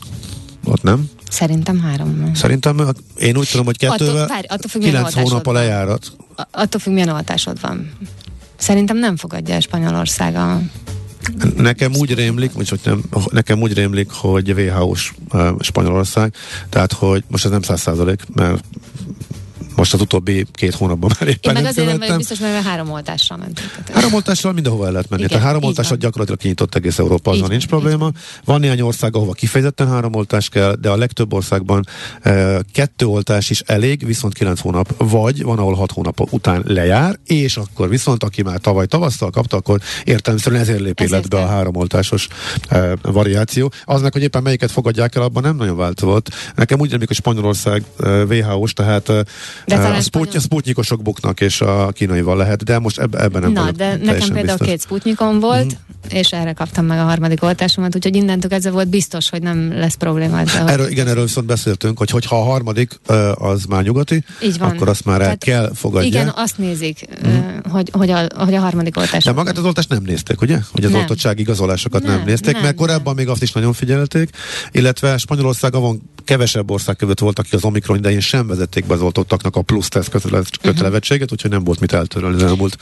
Ott 0.64 0.84
nem? 0.84 1.10
Szerintem 1.30 1.80
három. 1.80 2.32
Szerintem 2.34 2.94
én 3.18 3.38
úgy 3.38 3.50
tudom, 3.50 3.66
hogy 3.66 3.78
kettővel 3.78 4.16
attól, 4.16 4.28
várj, 4.28 4.48
attól 4.48 4.70
függ, 4.70 4.82
kilenc 4.82 5.14
hónap 5.14 5.48
a 5.48 5.52
lejárat. 5.52 6.12
Attól 6.52 6.80
függ, 6.80 6.94
milyen 6.94 7.10
oltásod 7.10 7.62
van. 7.62 7.92
Szerintem 8.58 8.98
nem 8.98 9.16
fogadja 9.16 9.54
el 9.54 9.60
Spanyolország 9.60 10.36
a 10.36 10.62
Nekem 11.56 11.96
úgy 11.96 12.14
rémlik, 12.14 12.52
hogy 12.54 12.80
nem, 12.84 13.02
nekem 13.32 13.62
úgy 13.62 13.74
rémlik, 13.74 14.12
hogy 14.12 14.52
WHO-s 14.52 15.14
uh, 15.34 15.48
Spanyolország, 15.60 16.34
tehát 16.70 16.94
hogy 16.94 17.24
most 17.28 17.46
ez 17.46 17.52
nem 17.52 17.62
száz 17.62 17.82
százalék, 17.82 18.22
mert 18.34 18.64
most 19.78 19.94
az 19.94 20.02
utóbbi 20.02 20.46
két 20.54 20.74
hónapban 20.74 21.12
már 21.20 21.30
éppen 21.30 21.56
Én 21.56 21.62
meg 21.62 21.72
azért 21.72 21.88
nem 21.88 21.98
vagyok 22.00 22.18
biztos, 22.18 22.40
mert 22.40 22.66
három 22.66 22.92
oltással 22.92 23.38
mentünk. 23.38 23.70
Három 23.94 24.14
oltással 24.14 24.54
mindenhova 24.54 24.86
el 24.86 24.92
lehet 24.92 25.10
menni. 25.10 25.22
Igen, 25.22 25.34
Tehát 25.34 25.48
három 25.48 25.68
oltással 25.68 25.98
gyakorlatilag 25.98 26.40
kinyitott 26.40 26.76
egész 26.76 27.00
Európa, 27.00 27.32
azon 27.32 27.50
nincs 27.50 27.68
probléma. 27.68 28.12
Van 28.46 28.60
néhány 28.60 28.82
ország, 28.82 29.16
ahova 29.16 29.32
kifejezetten 29.32 29.88
három 29.88 30.16
oltás 30.16 30.50
kell, 30.50 30.76
de 30.82 30.90
a 30.90 30.98
legtöbb 30.98 31.34
országban 31.34 31.86
e, 32.22 32.62
kettő 32.72 33.06
oltás 33.06 33.50
is 33.50 33.60
elég, 33.60 34.06
viszont 34.06 34.34
kilenc 34.34 34.60
hónap, 34.60 34.94
vagy 34.98 35.44
van, 35.44 35.58
ahol 35.58 35.74
hat 35.74 35.92
hónap 35.92 36.34
után 36.34 36.64
lejár, 36.66 37.20
és 37.26 37.58
akkor 37.58 37.90
viszont, 37.90 38.24
aki 38.24 38.42
már 38.42 38.60
tavaly 38.60 38.86
tavasztal 38.86 39.30
kapta, 39.30 39.58
akkor 39.58 39.80
értelemszerűen 40.04 40.62
ezért 40.62 40.80
lép 40.80 41.00
életbe 41.00 41.42
a 41.42 41.48
három 41.48 41.76
oltásos 41.76 42.28
e, 42.68 42.96
variáció. 43.02 43.72
Az 43.86 44.02
meg, 44.02 44.14
hogy 44.14 44.22
éppen 44.22 44.44
melyiket 44.44 44.72
fogadják 44.72 45.16
el, 45.16 45.22
abban 45.22 45.44
nem 45.44 45.56
nagyon 45.56 45.78
változott. 45.78 46.30
Nekem 46.56 46.80
úgy 46.80 46.88
remélik, 46.88 47.08
hogy 47.08 47.18
Spanyolország 47.18 47.84
e, 48.00 48.24
WHO-s, 48.24 48.74
tehát 48.74 49.12
de 49.68 49.76
a 49.76 50.02
sputny, 50.02 50.02
spanyol... 50.02 50.42
sputnyikosok 50.42 51.02
buknak, 51.02 51.42
és 51.42 51.62
a 51.62 51.92
kínaival 51.92 52.38
lehet, 52.38 52.64
de 52.64 52.80
most 52.80 53.00
eb- 53.00 53.16
ebben 53.16 53.42
nem 53.42 53.52
Na, 53.52 53.72
de 53.72 53.96
nekem 53.96 54.28
például 54.28 54.44
biztos. 54.44 54.68
két 54.68 54.82
sputnyikom 54.82 55.40
volt, 55.40 55.66
mm. 55.66 56.10
és 56.18 56.32
erre 56.32 56.54
kaptam 56.54 56.86
meg 56.86 57.00
a 57.00 57.04
harmadik 57.04 57.44
oltásomat, 57.44 57.96
úgyhogy 57.96 58.16
innentől 58.16 58.50
kezdve 58.50 58.72
volt 58.72 58.88
biztos, 58.88 59.30
hogy 59.30 59.42
nem 59.42 59.74
lesz 59.74 59.96
probléma. 59.96 60.40
Ezzel, 60.40 60.70
erről, 60.70 60.88
igen, 60.88 61.08
erről 61.08 61.24
viszont 61.24 61.48
beszéltünk, 61.48 61.98
hogy 61.98 62.26
ha 62.26 62.40
a 62.40 62.44
harmadik 62.44 63.00
az 63.34 63.66
már 63.66 63.84
nyugati, 63.84 64.24
Így 64.44 64.58
van. 64.58 64.70
akkor 64.70 64.90
azt 64.90 65.06
már 65.06 65.22
el 65.22 65.38
kell 65.38 65.72
fogadni. 65.74 66.08
Igen, 66.08 66.32
azt 66.36 66.58
nézik, 66.58 67.08
mm. 67.28 67.58
hogy, 67.70 67.90
hogy, 67.92 68.10
a, 68.10 68.28
hogy 68.36 68.54
a 68.54 68.60
harmadik 68.60 68.98
oltás. 68.98 69.24
De 69.24 69.32
magát 69.32 69.58
az 69.58 69.64
oltást 69.64 69.90
nem 69.90 70.04
nézték, 70.04 70.42
ugye? 70.42 70.60
Hogy 70.72 70.84
az 70.84 70.92
nem. 70.92 71.00
oltottság 71.00 71.40
igazolásokat 71.40 72.04
nem, 72.04 72.16
nem 72.16 72.26
nézték, 72.26 72.54
nem, 72.54 72.62
mert 72.62 72.76
korábban 72.76 73.16
nem. 73.16 73.16
még 73.16 73.28
azt 73.28 73.42
is 73.42 73.52
nagyon 73.52 73.74
figyelték, 73.74 74.30
illetve 74.72 75.18
Spanyolországon 75.18 75.82
van 75.82 76.02
kevesebb 76.28 76.72
ország 76.72 76.96
között 76.96 77.20
voltak, 77.20 77.46
akik 77.46 77.58
az 77.58 77.64
Omikron 77.64 77.98
idején 77.98 78.20
sem 78.20 78.48
vezették 78.48 78.86
be 78.86 78.94
az 78.94 79.02
oltottaknak 79.02 79.56
a 79.58 79.62
plusz 79.62 79.88
teszt 79.88 80.10
kötelezettséget, 80.10 81.22
uh-huh. 81.22 81.32
úgyhogy 81.32 81.52
nem 81.52 81.64
volt 81.64 81.80
mit 81.80 81.94
eltörölni 81.94 82.36
az 82.36 82.44
elmúlt 82.44 82.78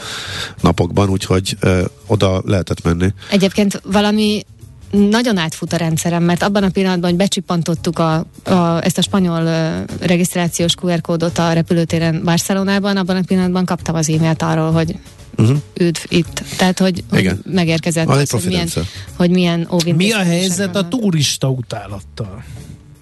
napokban, 0.61 1.09
úgyhogy 1.09 1.57
ö, 1.59 1.85
oda 2.07 2.41
lehetett 2.45 2.83
menni. 2.83 3.13
Egyébként 3.29 3.81
valami 3.83 4.45
nagyon 4.91 5.37
átfut 5.37 5.73
a 5.73 5.77
rendszerem, 5.77 6.23
mert 6.23 6.43
abban 6.43 6.63
a 6.63 6.69
pillanatban, 6.69 7.09
hogy 7.09 7.19
becsippantottuk 7.19 7.99
a, 7.99 8.25
a, 8.43 8.83
ezt 8.83 8.97
a 8.97 9.01
spanyol 9.01 9.43
uh, 9.43 10.07
regisztrációs 10.07 10.73
QR 10.81 11.01
kódot 11.01 11.37
a 11.37 11.53
repülőtéren 11.53 12.21
Barcelonában, 12.23 12.97
abban 12.97 13.15
a 13.15 13.21
pillanatban 13.27 13.65
kaptam 13.65 13.95
az 13.95 14.09
e-mailt 14.09 14.41
arról, 14.41 14.71
hogy 14.71 14.95
uh-huh. 15.37 15.57
üdv 15.73 15.99
itt. 16.07 16.43
Tehát, 16.57 16.79
hogy, 16.79 17.03
hogy 17.09 17.31
megérkezett 17.43 18.07
az, 18.07 18.29
hogy 18.29 18.45
milyen, 18.45 18.69
hogy 19.15 19.29
milyen 19.29 19.67
Mi 19.95 20.11
a 20.11 20.23
helyzet 20.23 20.75
a 20.75 20.87
turista 20.87 21.49
utálattal? 21.49 22.43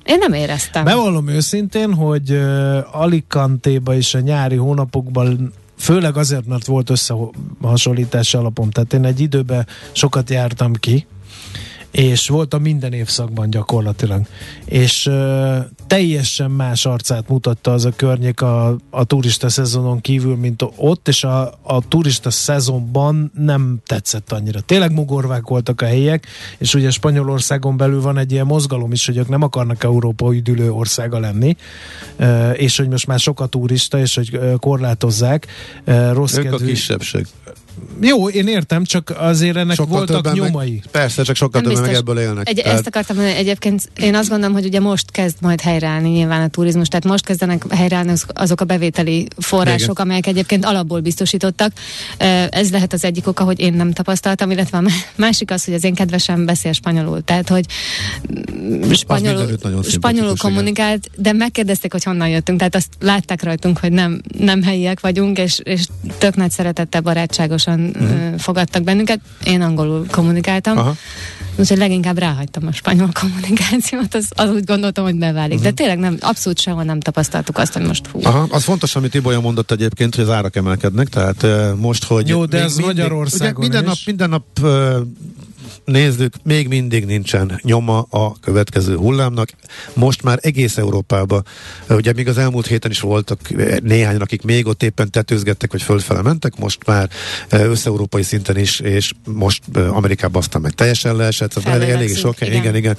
Én 0.05 0.17
nem 0.17 0.33
éreztem. 0.33 0.83
Bevallom 0.83 1.27
őszintén, 1.27 1.93
hogy 1.93 2.31
uh, 2.31 2.77
Alicante-ba 2.91 3.93
is 3.93 4.13
a 4.13 4.19
nyári 4.19 4.55
hónapokban 4.55 5.53
főleg 5.77 6.17
azért, 6.17 6.45
mert 6.45 6.65
volt 6.65 6.89
összehasonlítási 6.89 8.37
alapom, 8.37 8.69
tehát 8.69 8.93
én 8.93 9.05
egy 9.05 9.19
időben 9.19 9.67
sokat 9.91 10.29
jártam 10.29 10.73
ki, 10.73 11.05
és 11.93 12.27
voltam 12.27 12.61
minden 12.61 12.93
évszakban 12.93 13.49
gyakorlatilag. 13.49 14.21
És 14.65 15.05
ö, 15.05 15.57
teljesen 15.87 16.51
más 16.51 16.85
arcát 16.85 17.29
mutatta 17.29 17.71
az 17.73 17.85
a 17.85 17.91
környék 17.95 18.41
a, 18.41 18.77
a 18.89 19.03
turista 19.03 19.49
szezonon 19.49 20.01
kívül, 20.01 20.35
mint 20.35 20.65
ott, 20.75 21.07
és 21.07 21.23
a, 21.23 21.59
a 21.61 21.87
turista 21.87 22.31
szezonban 22.31 23.31
nem 23.35 23.81
tetszett 23.85 24.31
annyira. 24.31 24.61
Tényleg 24.61 24.91
mugorvák 24.91 25.47
voltak 25.47 25.81
a 25.81 25.85
helyek, 25.85 26.27
és 26.57 26.73
ugye 26.73 26.89
Spanyolországon 26.89 27.77
belül 27.77 28.01
van 28.01 28.17
egy 28.17 28.31
ilyen 28.31 28.45
mozgalom 28.45 28.91
is, 28.91 29.05
hogy 29.05 29.17
ők 29.17 29.29
nem 29.29 29.41
akarnak 29.41 29.83
Európa 29.83 30.33
üdülő 30.33 30.71
országa 30.71 31.19
lenni, 31.19 31.55
ö, 32.17 32.49
és 32.51 32.77
hogy 32.77 32.87
most 32.87 33.07
már 33.07 33.19
sokat 33.19 33.49
turista, 33.49 33.99
és 33.99 34.15
hogy 34.15 34.39
korlátozzák. 34.59 35.47
Ö, 35.83 36.11
rossz 36.13 36.37
ők 36.37 36.43
kedvű. 36.43 36.65
a 36.65 36.67
kisebbség. 36.67 37.27
Jó, 38.01 38.29
én 38.29 38.47
értem, 38.47 38.83
csak 38.83 39.13
azért 39.17 39.55
ennek 39.55 39.75
sokkal 39.75 40.05
voltak 40.05 40.33
nyomai. 40.33 40.71
Meg, 40.71 40.91
persze, 40.91 41.23
csak 41.23 41.35
sokkal 41.35 41.61
többen 41.61 41.81
meg 41.81 41.93
ebből 41.93 42.19
élnek. 42.19 42.49
Egy, 42.49 42.55
tehát... 42.55 42.77
Ezt 42.77 42.87
akartam 42.87 43.15
mondani, 43.15 43.37
egyébként 43.37 43.89
én 43.97 44.15
azt 44.15 44.29
gondolom, 44.29 44.53
hogy 44.53 44.65
ugye 44.65 44.79
most 44.79 45.11
kezd 45.11 45.35
majd 45.41 45.61
helyreállni 45.61 46.09
nyilván 46.09 46.41
a 46.41 46.47
turizmus, 46.47 46.87
tehát 46.87 47.05
most 47.05 47.25
kezdenek 47.25 47.63
helyreállni 47.69 48.13
azok 48.27 48.61
a 48.61 48.65
bevételi 48.65 49.27
források, 49.37 49.91
Igen. 49.91 50.05
amelyek 50.05 50.27
egyébként 50.27 50.65
alapból 50.65 50.99
biztosítottak. 50.99 51.71
Ez 52.49 52.71
lehet 52.71 52.93
az 52.93 53.03
egyik 53.03 53.27
oka, 53.27 53.43
hogy 53.43 53.59
én 53.59 53.73
nem 53.73 53.91
tapasztaltam, 53.91 54.51
illetve 54.51 54.77
a 54.77 54.83
másik 55.15 55.51
az, 55.51 55.65
hogy 55.65 55.73
az 55.73 55.83
én 55.83 55.93
kedvesem 55.93 56.45
beszél 56.45 56.71
spanyolul, 56.71 57.21
tehát 57.21 57.49
hogy 57.49 57.65
spanyolul, 58.93 59.57
spanyolul 59.83 60.35
kommunikált, 60.37 61.09
de 61.15 61.33
megkérdezték, 61.33 61.91
hogy 61.91 62.03
honnan 62.03 62.29
jöttünk, 62.29 62.57
tehát 62.57 62.75
azt 62.75 62.89
látták 62.99 63.43
rajtunk, 63.43 63.77
hogy 63.77 63.91
nem, 63.91 64.21
nem 64.37 64.63
helyiek 64.63 64.99
vagyunk, 64.99 65.37
és, 65.37 65.59
és 65.63 65.85
tök 66.17 66.35
nagy 66.35 66.51
szeretettel, 66.51 67.01
barátságos 67.01 67.62
nyugodtan 67.65 68.09
uh-huh. 68.09 68.39
fogadtak 68.39 68.83
bennünket. 68.83 69.19
Én 69.43 69.61
angolul 69.61 70.05
kommunikáltam. 70.11 70.77
Aha. 70.77 70.95
Úgyhogy 71.55 71.77
leginkább 71.77 72.17
ráhagytam 72.17 72.67
a 72.67 72.71
spanyol 72.71 73.09
kommunikációt, 73.21 74.13
az, 74.15 74.27
az 74.29 74.49
úgy 74.49 74.63
gondoltam, 74.63 75.03
hogy 75.03 75.15
beválik. 75.15 75.57
Uh-huh. 75.57 75.63
De 75.63 75.71
tényleg 75.71 75.99
nem, 75.99 76.17
abszolút 76.19 76.59
sehol 76.59 76.83
nem 76.83 76.99
tapasztaltuk 76.99 77.57
azt, 77.57 77.73
hogy 77.73 77.81
most 77.85 78.07
fú. 78.07 78.19
Aha, 78.23 78.47
az 78.49 78.63
fontos, 78.63 78.95
amit 78.95 79.13
Ibolya 79.13 79.39
mondott 79.39 79.71
egyébként, 79.71 80.15
hogy 80.15 80.23
az 80.23 80.29
árak 80.29 80.55
emelkednek, 80.55 81.07
tehát 81.07 81.43
uh, 81.43 81.75
most, 81.75 82.03
hogy... 82.03 82.27
Jó, 82.27 82.45
de 82.45 82.61
ez 82.61 82.77
Magyarországon 82.77 83.65
ugye 83.65 83.79
minden 83.79 83.81
is. 83.81 83.87
nap, 83.87 83.97
minden 84.05 84.29
nap 84.29 84.45
uh, 84.61 85.07
nézzük, 85.85 86.33
még 86.43 86.67
mindig 86.67 87.05
nincsen 87.05 87.59
nyoma 87.63 88.01
a 88.09 88.39
következő 88.39 88.95
hullámnak. 88.95 89.49
Most 89.93 90.23
már 90.23 90.39
egész 90.41 90.77
Európában, 90.77 91.45
ugye 91.89 92.13
még 92.13 92.27
az 92.27 92.37
elmúlt 92.37 92.67
héten 92.67 92.91
is 92.91 92.99
voltak 92.99 93.39
néhány, 93.83 94.15
akik 94.15 94.41
még 94.41 94.67
ott 94.67 94.83
éppen 94.83 95.11
tetőzgettek, 95.11 95.71
vagy 95.71 95.81
fölfele 95.81 96.21
mentek, 96.21 96.57
most 96.57 96.85
már 96.85 97.09
összeurópai 97.49 98.23
szinten 98.23 98.57
is, 98.57 98.79
és 98.79 99.11
most 99.25 99.61
Amerikában 99.75 100.41
aztán 100.41 100.61
meg 100.61 100.71
teljesen 100.71 101.15
leesett, 101.15 101.65
elég, 101.65 101.89
elég 101.89 102.15
sok, 102.15 102.41
igen. 102.41 102.53
igen, 102.53 102.75
igen, 102.75 102.97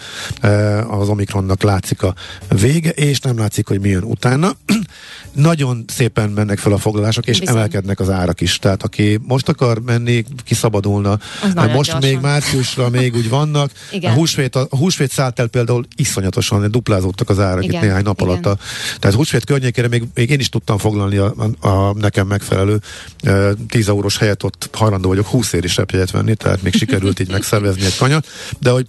az 0.89 1.09
Omikronnak 1.09 1.63
látszik 1.63 2.03
a 2.03 2.15
vége, 2.49 2.91
és 2.91 3.21
nem 3.21 3.39
látszik, 3.39 3.69
hogy 3.69 3.81
mi 3.81 3.89
jön 3.89 4.03
utána. 4.03 4.57
Nagyon 5.35 5.85
szépen 5.87 6.31
mennek 6.31 6.59
fel 6.59 6.73
a 6.73 6.79
foglalások, 6.79 7.27
és 7.27 7.39
Bizony. 7.39 7.57
emelkednek 7.57 8.01
az 8.01 8.11
árak 8.11 8.41
is. 8.41 8.59
Tehát 8.59 8.83
aki 8.83 9.21
most 9.23 9.49
akar 9.49 9.81
menni, 9.81 10.25
kiszabadulna. 10.45 11.19
Most 11.55 11.73
gyorsan. 11.73 11.99
még 12.01 12.19
márciusra 12.21 12.89
még 12.89 13.15
úgy 13.15 13.29
vannak. 13.29 13.71
Igen. 13.91 14.13
A 14.13 14.15
húsvét, 14.15 14.57
a, 14.57 14.67
húsvét 14.71 15.11
szállt 15.11 15.39
el 15.39 15.47
például 15.47 15.87
iszonyatosan, 15.97 16.71
duplázódtak 16.71 17.29
az 17.29 17.39
árak 17.39 17.65
Igen. 17.65 17.75
itt 17.75 17.81
néhány 17.81 18.03
nap 18.03 18.21
alatt. 18.21 18.43
Tehát 18.99 19.17
húsvét 19.17 19.45
környékére 19.45 19.89
még, 19.89 20.05
még 20.15 20.31
én 20.31 20.41
is 20.41 20.49
tudtam 20.49 20.79
foglalni 20.79 21.17
a, 21.17 21.35
a, 21.61 21.69
a 21.69 21.95
nekem 21.95 22.27
megfelelő 22.27 22.81
e, 23.23 23.53
10 23.69 23.89
eurós 23.89 24.19
helyet, 24.19 24.43
ott 24.43 24.69
hajlandó 24.73 25.09
vagyok 25.09 25.27
20 25.27 25.53
ér 25.53 25.65
is 25.65 25.77
repjegyet 25.77 26.11
venni, 26.11 26.35
tehát 26.35 26.63
még 26.63 26.75
sikerült 26.75 27.21
így 27.21 27.31
megszervezni 27.39 27.85
egy 27.85 27.97
kanyat, 27.97 28.27
de 28.59 28.71
hogy 28.71 28.87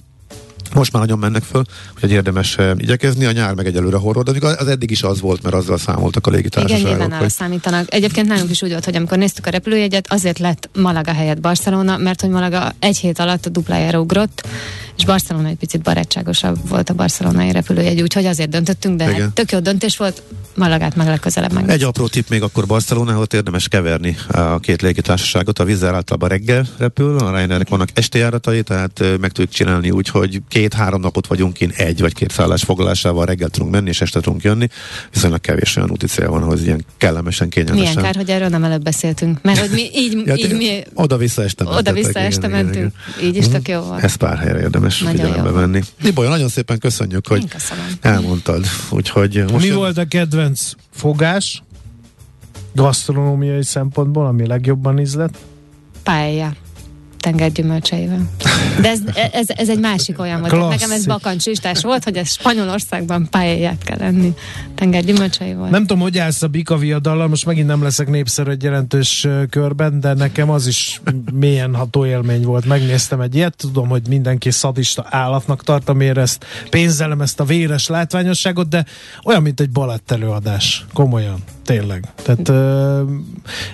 most 0.74 0.92
már 0.92 1.02
nagyon 1.02 1.20
mennek 1.20 1.44
föl, 1.44 1.64
hogy 2.00 2.12
érdemes 2.12 2.58
uh, 2.58 2.72
igyekezni. 2.78 3.26
A 3.26 3.32
nyár 3.32 3.54
meg 3.54 3.66
egyelőre 3.66 3.98
horror, 3.98 4.24
de 4.24 4.48
az 4.48 4.68
eddig 4.68 4.92
is 4.92 5.04
az 5.04 5.22
volt, 5.22 5.44
mert 5.44 5.56
azzal 5.56 5.78
számoltak 5.78 6.28
a 6.28 6.30
légitársaságok. 6.30 6.86
Igen, 6.86 6.98
nyilván 6.98 7.20
hogy... 7.20 7.30
számítanak. 7.30 7.94
Egyébként 7.94 8.28
nálunk 8.28 8.50
is 8.50 8.62
úgy 8.62 8.70
volt, 8.70 8.86
hogy 8.86 8.96
amikor 8.96 9.18
néztük 9.18 9.46
a 9.46 9.50
repülőjegyet, 9.50 10.12
azért 10.12 10.40
lett 10.40 10.70
Malaga 10.74 11.14
helyett 11.14 11.40
Barcelona, 11.40 11.98
mert 11.98 12.22
hogy 12.22 12.30
Malaga 12.30 12.72
egy 12.80 12.98
hét 12.98 13.20
alatt 13.20 13.46
a 13.46 13.50
duplájára 13.50 14.00
ugrott, 14.00 14.48
és 14.98 15.06
Barcelona 15.06 15.48
egy 15.48 15.56
picit 15.56 15.82
barátságosabb 15.82 16.70
volt 16.70 16.90
a 16.90 16.94
barcelonai 16.94 17.52
repülőjegy, 17.52 18.02
úgyhogy 18.02 18.26
azért 18.26 18.50
döntöttünk, 18.50 18.98
de 18.98 19.06
hát 19.06 19.34
tök 19.34 19.52
jó 19.52 19.60
döntés 19.60 19.98
volt, 19.98 20.24
Malagát 20.56 20.96
meg 20.96 21.08
legközelebb 21.08 21.52
meg. 21.52 21.70
Egy 21.70 21.84
apró 21.84 22.08
tipp 22.08 22.30
még 22.30 22.42
akkor 22.42 22.66
Barcelonához 22.66 23.28
érdemes 23.32 23.68
keverni 23.68 24.18
a 24.28 24.60
két 24.60 24.82
légitársaságot. 24.82 25.60
A 25.60 25.64
Vizer 25.64 25.94
általában 25.94 26.30
reggel 26.30 26.66
repül, 26.78 27.18
a 27.18 27.30
Ryanairnek 27.30 27.70
vannak 27.70 27.90
esti 27.94 28.18
járatai, 28.18 28.64
tehát 28.64 29.00
meg 29.00 29.32
tudjuk 29.32 29.50
csinálni 29.50 29.92
úgy, 29.92 30.10
hogy 30.10 30.42
két-három 30.48 31.02
napot 31.02 31.28
vagyunk 31.28 31.54
kint 31.54 31.74
egy 31.76 32.02
vagy 32.02 32.14
két 32.14 32.32
szállás 32.32 32.64
foglalásával, 32.64 33.26
reggel 33.26 33.50
tudunk 33.50 33.72
menni 33.72 33.90
és 33.90 34.02
este 34.02 34.20
tudunk 34.20 34.44
jönni. 34.44 34.68
Viszonylag 35.12 35.42
kevés 35.42 35.76
olyan 35.76 35.92
úti 35.92 36.08
cél 36.08 36.30
van, 36.30 36.44
ahhoz 36.44 36.64
ilyen 36.64 36.86
kellemesen, 36.98 37.50
kényelmesen. 37.50 37.90
Milyen 37.90 38.04
kár, 38.04 38.16
hogy 38.16 38.30
erről 38.30 38.48
nem 38.48 38.64
előbb 38.64 38.84
beszéltünk. 38.84 39.42
Mert 39.42 39.60
hogy 39.60 39.70
mi 39.70 39.90
így, 39.94 40.22
ja, 40.26 40.36
így 40.36 40.56
mi... 40.56 40.84
Oda-vissza 40.94 41.44
este 41.44 41.66
Oda-vissza 41.66 42.20
este 42.20 42.48
igen, 42.48 42.64
mentünk. 42.64 42.76
Igen, 42.76 42.92
igen. 43.18 43.30
Így 43.30 43.36
is 43.36 43.48
tök 43.48 43.68
jó 43.68 43.80
volt. 43.80 44.04
Ez 44.04 44.16
pár 44.16 44.38
helyre 44.38 44.60
érdemes 44.60 44.85
nagyon 44.88 45.16
figyelembe 45.16 45.52
venni. 45.52 45.82
Ibolya, 46.04 46.30
nagyon 46.30 46.50
szépen 46.50 46.80
köszönjük, 46.80 47.28
hogy 47.28 47.46
elmondtad. 48.02 48.66
Úgyhogy 48.90 49.44
most 49.52 49.64
Mi 49.64 49.66
jön... 49.66 49.76
volt 49.76 49.98
a 49.98 50.06
kedvenc 50.06 50.72
fogás? 50.92 51.64
Gasztronómiai 52.74 53.64
szempontból, 53.64 54.26
ami 54.26 54.48
legjobban 54.48 55.00
ízlet? 55.00 55.38
Paella 56.04 56.56
tengergyümölcseivel. 57.26 58.30
De 58.82 58.90
ez, 58.90 59.00
ez, 59.32 59.50
ez 59.50 59.70
egy 59.70 59.80
másik 59.80 60.20
olyan 60.20 60.40
volt. 60.40 60.52
Klasszik. 60.52 60.80
Nekem 60.80 60.92
ez 60.92 61.06
bakancsistás 61.06 61.82
volt, 61.82 62.04
hogy 62.04 62.18
ez 62.18 62.32
Spanyolországban 62.32 63.28
pályáját 63.30 63.84
kell 63.84 63.98
lenni 63.98 64.34
tengergyümölcseivel. 64.76 65.70
Nem 65.70 65.82
tudom, 65.82 66.00
hogy 66.00 66.18
állsz 66.18 66.42
a 66.42 66.48
bika 66.48 66.78
viadallal, 66.78 67.28
most 67.28 67.46
megint 67.46 67.68
nem 67.68 67.84
leszek 67.84 68.10
népszerű 68.10 68.52
egy 68.52 68.64
jelentős 68.64 69.28
körben, 69.50 70.00
de 70.00 70.14
nekem 70.14 70.50
az 70.50 70.68
is 70.68 71.02
mélyen 71.34 71.76
ható 71.76 72.06
élmény 72.06 72.44
volt. 72.44 72.66
Megnéztem 72.66 73.22
egy 73.22 73.36
ilyet, 73.36 73.56
tudom, 73.58 73.88
hogy 73.88 74.02
mindenki 74.10 74.52
szadista 74.52 75.06
állatnak 75.10 75.64
tart, 75.64 75.90
amiért 75.90 76.18
ezt 76.18 76.46
pénzelem 76.70 77.22
ezt 77.22 77.40
a 77.40 77.44
véres 77.44 77.88
látványosságot, 77.88 78.68
de 78.68 78.86
olyan, 79.24 79.42
mint 79.42 79.60
egy 79.60 79.70
balett 79.70 80.12
előadás. 80.12 80.86
Komolyan. 80.94 81.44
Tényleg. 81.66 82.08
Tehát, 82.24 82.50
ö, 82.50 83.02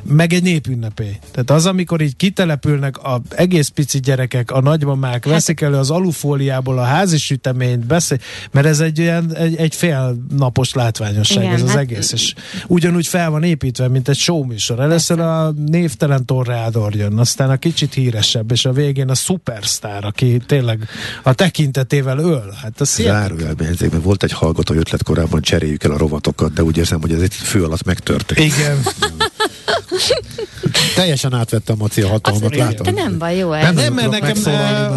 meg 0.04 0.34
egy 0.34 0.44
népünnepé. 0.44 1.20
Tehát 1.32 1.50
az, 1.50 1.66
amikor 1.66 2.02
így 2.02 2.16
kitelepülnek 2.16 2.98
a 2.98 3.22
egész 3.42 3.68
pici 3.68 4.00
gyerekek, 4.00 4.52
a 4.52 4.62
nagymamák, 4.62 5.26
hát, 5.26 5.34
veszik 5.34 5.62
elő 5.62 5.78
az 5.78 5.90
alufóliából 5.90 6.78
a 6.78 6.84
házi 6.84 7.18
süteményt, 7.18 7.86
beszél, 7.86 8.18
mert 8.52 8.66
ez 8.66 8.80
egy 8.80 9.00
olyan, 9.00 9.36
egy, 9.36 9.56
egy 9.56 9.76
fél 9.76 10.26
napos 10.38 10.74
látványosság 10.74 11.44
igen, 11.44 11.56
ez 11.56 11.62
az 11.62 11.70
hát, 11.70 11.78
egész, 11.78 12.12
és 12.12 12.34
ugyanúgy 12.68 13.08
fel 13.08 13.30
van 13.30 13.44
építve, 13.44 13.88
mint 13.88 14.10
egy 14.10 14.18
showműsor. 14.18 14.80
Először 14.80 15.20
a 15.20 15.52
névtelen 15.52 16.26
torrádor 16.26 16.96
jön, 16.96 17.18
aztán 17.18 17.50
a 17.50 17.58
kicsit 17.58 17.94
híresebb, 17.94 18.52
és 18.52 18.66
a 18.66 18.72
végén 18.72 19.10
a 19.10 19.16
szupersztár, 19.16 20.06
aki 20.06 20.40
tényleg 20.46 20.88
a 21.24 21.34
tekintetével 21.34 22.18
öl. 22.18 22.54
Hát 22.62 22.82
az 22.82 22.90
Zárójelben 22.90 23.78
volt 24.04 24.24
egy 24.24 24.32
hallgató 24.32 24.74
ötlet 24.74 25.04
korábban, 25.04 25.42
cseréljük 25.42 25.84
el 25.84 25.92
a 25.92 25.98
rovatokat, 25.98 26.54
de 26.54 26.64
úgy 26.64 26.78
érzem, 26.78 27.02
hogy 27.02 27.12
ez 27.12 27.22
egy 27.22 27.34
fő 27.34 27.64
alatt 27.64 27.84
megtörtént. 27.84 28.54
Igen. 28.54 28.78
Teljesen 30.96 31.34
átvettem 31.34 31.76
a 31.80 31.84
Maci 31.84 32.02
a 32.02 32.08
hatalmat, 32.08 32.56
látom. 32.56 32.86
De 32.96 33.02
nem 33.02 33.18
baj, 33.18 33.38
jó 33.38 33.54
Nem, 33.54 33.76
nem 33.76 33.94
mert 33.94 34.10
nekem 34.10 34.38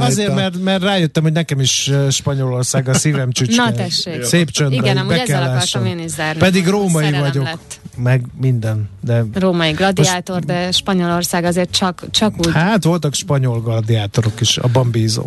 azért, 0.00 0.34
mert, 0.34 0.62
mert 0.62 0.82
rájöttem, 0.82 1.22
hogy 1.22 1.32
nekem 1.32 1.60
is 1.60 1.90
Spanyolország 2.10 2.88
a 2.88 2.94
szívem 2.94 3.32
csücske. 3.32 3.62
Na 3.64 3.72
tessék. 3.72 4.22
Szép 4.22 4.50
csöndben. 4.50 4.84
Igen, 4.84 4.96
amúgy 4.96 5.16
ezzel 5.16 5.42
akartam 5.42 5.86
én 5.86 5.98
is 5.98 6.10
zárni. 6.10 6.40
Pedig 6.40 6.66
római 6.66 7.12
vagyok. 7.12 7.44
Lett. 7.44 7.80
Meg 7.96 8.24
minden. 8.40 8.88
De 9.00 9.24
római 9.34 9.70
gladiátor, 9.70 10.34
most... 10.34 10.46
de 10.46 10.72
Spanyolország 10.72 11.44
azért 11.44 11.70
csak, 11.70 12.02
csak 12.10 12.34
úgy. 12.38 12.52
Hát 12.52 12.84
voltak 12.84 13.14
spanyol 13.14 13.60
gladiátorok 13.60 14.40
is, 14.40 14.56
abban 14.56 14.90
bízom. 14.90 15.26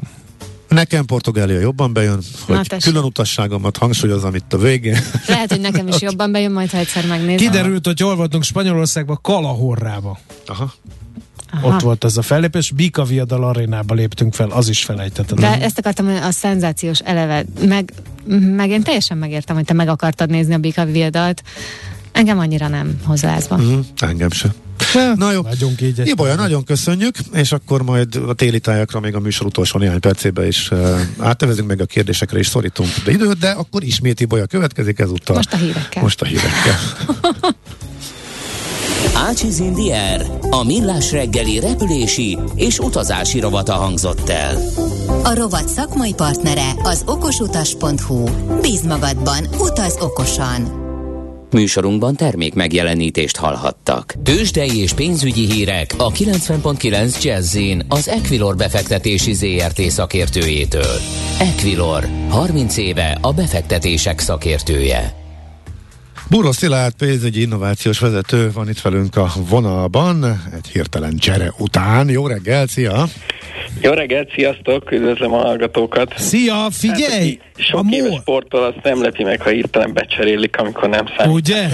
Nekem 0.68 1.06
Portugália 1.06 1.60
jobban 1.60 1.94
bejön, 1.94 2.20
hogy 2.46 2.56
Na, 2.70 2.78
külön 2.78 3.04
utasságomat 3.04 3.78
hangsúlyozom 3.78 4.36
itt 4.36 4.54
a 4.54 4.58
végén. 4.58 4.98
Lehet, 5.28 5.50
hogy 5.50 5.62
nekem 5.62 5.88
is 5.88 6.02
jobban 6.10 6.32
bejön, 6.32 6.52
majd 6.52 6.72
ha 6.72 6.78
egyszer 6.78 7.06
megnézem. 7.06 7.52
Kiderült, 7.52 7.86
hogy 7.86 8.00
hol 8.00 8.16
voltunk 8.16 8.44
Spanyolországban, 8.44 9.20
Kalahorrába. 9.22 10.20
Aha. 10.46 10.74
Aha. 11.52 11.68
Ott 11.68 11.82
volt 11.82 12.04
ez 12.04 12.18
a 12.18 12.22
fellépés, 12.22 12.72
Bika 12.72 13.04
Viadal 13.04 13.44
arénába 13.44 13.94
léptünk 13.94 14.34
fel, 14.34 14.50
az 14.50 14.70
is 14.70 14.84
felejtetlen. 14.84 15.40
De 15.40 15.64
ezt 15.66 15.78
akartam, 15.78 16.06
hogy 16.06 16.16
a 16.16 16.32
szenzációs 16.32 17.00
eleve, 17.00 17.46
meg, 17.68 17.94
meg 18.56 18.70
én 18.70 18.84
teljesen 18.84 19.18
megértem, 19.18 19.56
hogy 19.56 19.66
te 19.66 19.74
meg 19.74 19.88
akartad 19.88 20.30
nézni 20.30 20.54
a 20.54 20.58
Bika 20.58 20.86
Viadalt. 20.86 21.44
Engem 22.12 22.40
annyira 22.40 22.68
nem 22.68 23.00
hozzáázva. 23.04 23.58
Mm, 23.58 23.80
engem 24.00 24.30
sem. 24.30 24.52
Na 25.16 25.32
jó, 25.32 25.42
Vagyunk 25.42 25.82
így 25.82 26.02
Ibolya, 26.04 26.36
nagyon 26.36 26.64
köszönjük, 26.64 27.16
és 27.34 27.52
akkor 27.52 27.82
majd 27.82 28.16
a 28.28 28.34
téli 28.34 28.60
tájakra 28.60 29.00
még 29.00 29.16
a 29.16 29.20
műsor 29.20 29.46
utolsó 29.46 29.80
néhány 29.80 30.00
percébe 30.00 30.48
is 30.48 30.72
uh, 30.72 31.00
áttevezünk 31.18 31.68
meg 31.68 31.82
a 31.82 31.86
kérdésekre, 31.86 32.38
és 32.38 32.48
szorítunk 32.48 32.90
de 33.06 33.12
időt, 33.12 33.38
de 33.38 33.50
akkor 33.50 33.84
ismét 33.84 34.20
Ibolya 34.20 34.46
következik 34.46 35.00
ezúttal. 35.00 35.36
Most 35.36 35.54
a 35.54 35.58
hírekkel. 35.58 36.02
Most 36.02 36.22
a 36.22 36.26
hírekkel. 36.26 36.76
Ácsiz 39.30 39.60
Indier, 39.60 40.26
a 40.50 40.64
millás 40.64 41.12
reggeli 41.12 41.60
repülési 41.60 42.38
és 42.56 42.80
utazási 42.80 43.40
rovata 43.40 43.74
hangzott 43.74 44.30
el. 44.30 44.58
A 45.24 45.36
rovat 45.36 45.68
szakmai 45.68 46.14
partnere 46.14 46.72
az 46.84 47.04
okosutas.hu. 47.06 48.24
Bíz 48.62 48.82
magadban, 48.82 49.48
utaz 49.60 49.96
okosan! 50.00 50.87
Műsorunkban 51.52 52.16
termék 52.16 52.54
megjelenítést 52.54 53.38
hallhattak. 53.38 54.14
Tőzsdei 54.24 54.82
és 54.82 54.94
pénzügyi 54.94 55.52
hírek 55.52 55.94
a 55.98 56.12
90.9 56.12 57.24
jazz 57.24 57.58
az 57.88 58.08
Equilor 58.08 58.56
befektetési 58.56 59.34
ZRT 59.34 59.82
szakértőjétől. 59.82 61.00
Equilor, 61.40 62.08
30 62.30 62.78
éve 62.78 63.18
a 63.22 63.34
befektetések 63.34 64.20
szakértője. 64.20 65.27
Buró 66.30 66.52
Szilárd 66.52 66.94
pénzügyi 66.94 67.42
innovációs 67.42 68.00
vezető 68.00 68.52
van 68.52 68.70
itt 68.70 68.82
velünk 68.82 69.16
a 69.16 69.28
vonalban, 69.50 70.24
egy 70.54 70.68
hirtelen 70.68 71.18
csere 71.18 71.54
után. 71.58 72.10
Jó 72.10 72.28
reggel, 72.28 72.68
szia! 72.68 73.06
Jó 73.82 73.92
reggelt, 73.92 74.32
sziasztok, 74.36 74.92
üdvözlöm 74.92 75.34
a 75.34 75.38
hallgatókat. 75.38 76.14
Szia, 76.18 76.68
figyelj! 76.72 77.40
Hát, 77.56 77.66
sok 77.66 77.86
a 77.92 77.96
éves 77.96 78.20
sporttól 78.22 78.64
azt 78.64 78.80
nem 78.84 79.02
lepi 79.02 79.24
meg, 79.24 79.42
ha 79.42 79.50
hirtelen 79.50 79.94
becserélik, 79.94 80.58
amikor 80.58 80.90
nem 80.90 81.06
számít. 81.18 81.34
Ugye? 81.36 81.68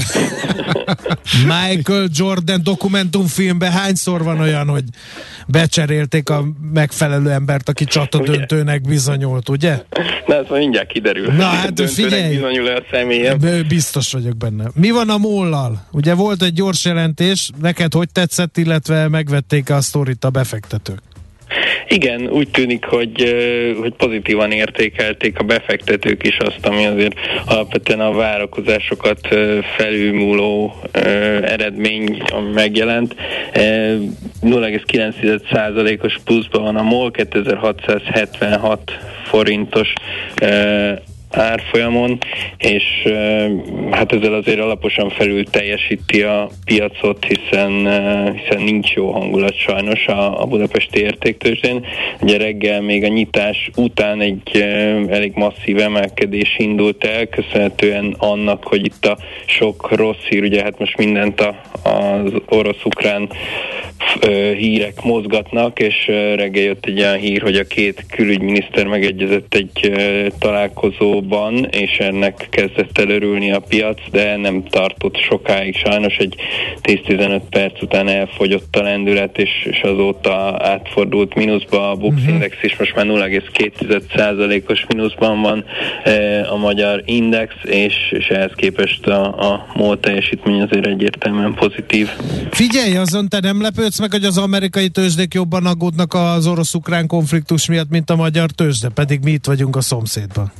Michael 1.68 2.08
Jordan 2.14 2.64
dokumentumfilmben 2.64 3.72
hányszor 3.72 4.24
van 4.24 4.40
olyan, 4.40 4.68
hogy 4.68 4.84
becserélték 5.48 6.30
a 6.30 6.44
megfelelő 6.74 7.30
embert, 7.30 7.70
aki 7.70 7.86
csata 7.86 8.20
döntőnek 8.20 8.82
bizonyult, 8.82 9.50
ugye? 9.50 9.82
Na, 10.26 10.36
ez 10.36 10.46
mindjárt 10.50 10.88
kiderül. 10.88 11.32
Na 11.32 11.44
hát 11.44 11.90
figyelj! 11.90 12.34
bizonyul 12.34 12.68
a 12.68 12.84
személyem. 12.92 13.38
Biztos 13.68 14.12
vagyok 14.12 14.38
benne. 14.44 14.70
Mi 14.76 14.92
van 14.92 15.10
a 15.10 15.18
mollal? 15.18 15.88
Ugye 15.92 16.14
volt 16.14 16.42
egy 16.42 16.54
gyors 16.54 16.86
jelentés, 16.86 17.50
neked 17.62 17.94
hogy 17.94 18.10
tetszett, 18.12 18.58
illetve 18.58 19.08
megvették 19.08 19.70
a 19.70 19.82
sztorit 19.82 20.24
a 20.24 20.30
befektetők? 20.30 21.02
Igen, 21.88 22.28
úgy 22.28 22.50
tűnik, 22.50 22.86
hogy, 22.86 23.36
hogy 23.80 23.94
pozitívan 23.94 24.52
értékelték 24.52 25.40
a 25.40 25.44
befektetők 25.44 26.24
is 26.24 26.38
azt, 26.38 26.66
ami 26.66 26.86
azért 26.86 27.14
alapvetően 27.46 28.00
a 28.00 28.12
várakozásokat 28.12 29.28
felülmúló 29.78 30.76
eredmény 31.44 32.24
megjelent. 32.54 33.16
0,9%-os 33.54 36.20
pluszban 36.24 36.62
van 36.62 36.76
a 36.76 36.82
MOL, 36.82 37.12
2676 37.12 38.92
forintos 39.26 39.94
árfolyamon, 41.36 42.18
és 42.58 42.84
hát 43.92 44.12
ezzel 44.12 44.34
azért 44.34 44.60
alaposan 44.60 45.10
felül 45.10 45.44
teljesíti 45.44 46.22
a 46.22 46.50
piacot, 46.66 47.26
hiszen, 47.26 47.72
hiszen 48.34 48.62
nincs 48.62 48.94
jó 48.94 49.12
hangulat 49.12 49.58
sajnos 49.58 50.08
a, 50.08 50.42
a 50.42 50.46
budapesti 50.46 51.00
értéktőzsdén. 51.00 51.86
Ugye 52.22 52.38
reggel 52.38 52.82
még 52.82 53.04
a 53.04 53.08
nyitás 53.08 53.70
után 53.76 54.22
egy 54.22 54.58
elég 55.10 55.32
masszív 55.36 55.80
emelkedés 55.80 56.56
indult 56.58 57.04
el, 57.04 57.26
köszönhetően 57.26 58.16
annak, 58.18 58.64
hogy 58.64 58.86
itt 58.86 59.06
a 59.06 59.18
sok 59.46 59.92
rossz 59.92 60.24
hír, 60.30 60.44
ugye 60.44 60.62
hát 60.64 60.80
most 60.80 60.98
mindent 60.98 61.42
a, 61.42 61.62
az 61.84 62.32
orosz-ukrán 62.48 63.30
hírek 64.58 65.04
mozgatnak, 65.04 65.80
és 65.80 66.08
reggel 66.36 66.64
jött 66.64 66.86
egy 66.86 67.00
olyan 67.00 67.18
hír, 67.18 67.42
hogy 67.42 67.56
a 67.56 67.64
két 67.64 68.06
külügyminiszter 68.10 68.88
megegyezett 68.88 69.54
egy 69.54 69.92
találkozóban, 71.24 71.66
és 71.66 71.98
ennek 71.98 72.48
kezdett 72.50 72.98
el 72.98 73.10
örülni 73.10 73.52
a 73.52 73.60
piac, 73.60 74.00
de 74.12 74.38
nem 74.38 74.64
tartott 74.64 75.18
sokáig 75.18 75.76
sajnos, 75.76 76.18
egy 76.18 76.36
10-15 76.82 77.42
perc 77.50 77.82
után 77.82 78.08
elfogyott 78.08 78.76
a 78.76 78.82
lendület, 78.82 79.38
és, 79.38 79.50
és 79.70 79.82
azóta 79.82 80.58
átfordult 80.60 81.36
mínuszba, 81.36 81.90
a 81.90 81.96
Bux 81.96 82.16
uh-huh. 82.16 82.34
Index 82.34 82.56
is 82.62 82.78
most 82.78 82.96
már 82.96 83.06
0,2%-os 83.06 84.86
mínuszban 84.88 85.42
van 85.42 85.66
a 86.50 86.56
magyar 86.56 87.02
index, 87.06 87.54
és, 87.64 87.94
és 88.10 88.28
ehhez 88.28 88.52
képest 88.56 89.08
a, 89.08 89.52
a 89.52 89.66
MOL 89.74 90.00
teljesítmény 90.00 90.62
azért 90.62 90.86
egyértelműen 90.88 91.54
pozitív. 91.54 92.10
Figyelj, 92.52 92.96
azon 92.96 93.30
te 93.30 93.40
nem 93.40 93.62
lepődsz 93.62 94.00
meg, 94.00 94.12
hogy 94.12 94.24
az 94.24 94.38
amerikai 94.38 94.90
tőzsdék 94.90 95.34
jobban 95.34 95.66
aggódnak 95.66 96.14
az 96.14 96.48
orosz-ukrán 96.48 97.08
konfliktus 97.08 97.68
miatt, 97.68 97.90
mint 97.90 98.10
a 98.10 98.16
magyar 98.16 98.52
tőzsde, 98.52 98.90
pedig 98.90 99.20
mi 99.24 99.32
itt 99.32 99.46
vagyunk 99.46 99.76
a 99.76 99.82
szomszédban. 99.82 100.52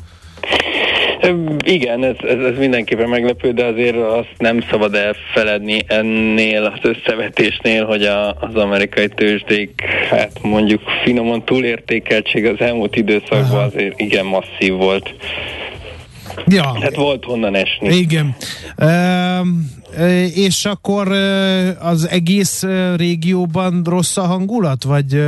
Igen, 1.64 2.04
ez, 2.04 2.16
ez, 2.20 2.40
ez 2.40 2.58
mindenképpen 2.58 3.10
meglepő, 3.10 3.52
de 3.52 3.66
azért 3.66 3.96
azt 3.96 4.34
nem 4.38 4.62
szabad 4.70 4.96
elfeledni 4.96 5.84
ennél 5.88 6.64
az 6.64 6.80
összevetésnél, 6.82 7.86
hogy 7.86 8.04
a, 8.04 8.30
az 8.30 8.56
amerikai 8.56 9.08
tőzsdék, 9.08 9.82
hát 10.10 10.32
mondjuk 10.42 10.82
finoman 11.04 11.44
túlértékeltség 11.44 12.46
az 12.46 12.60
elmúlt 12.60 12.96
időszakban 12.96 13.42
Aha. 13.42 13.62
azért 13.62 14.00
igen 14.00 14.26
masszív 14.26 14.74
volt. 14.74 15.14
Ja. 16.48 16.76
Tehát 16.80 16.96
volt 16.96 17.24
honnan 17.24 17.56
esni. 17.56 17.96
Igen. 17.96 18.36
Um, 18.78 19.82
és 20.36 20.66
akkor 20.66 21.12
az 21.80 22.08
egész 22.10 22.64
régióban 22.96 23.82
rossz 23.86 24.18
a 24.18 24.22
hangulat, 24.22 24.84
vagy 24.84 25.24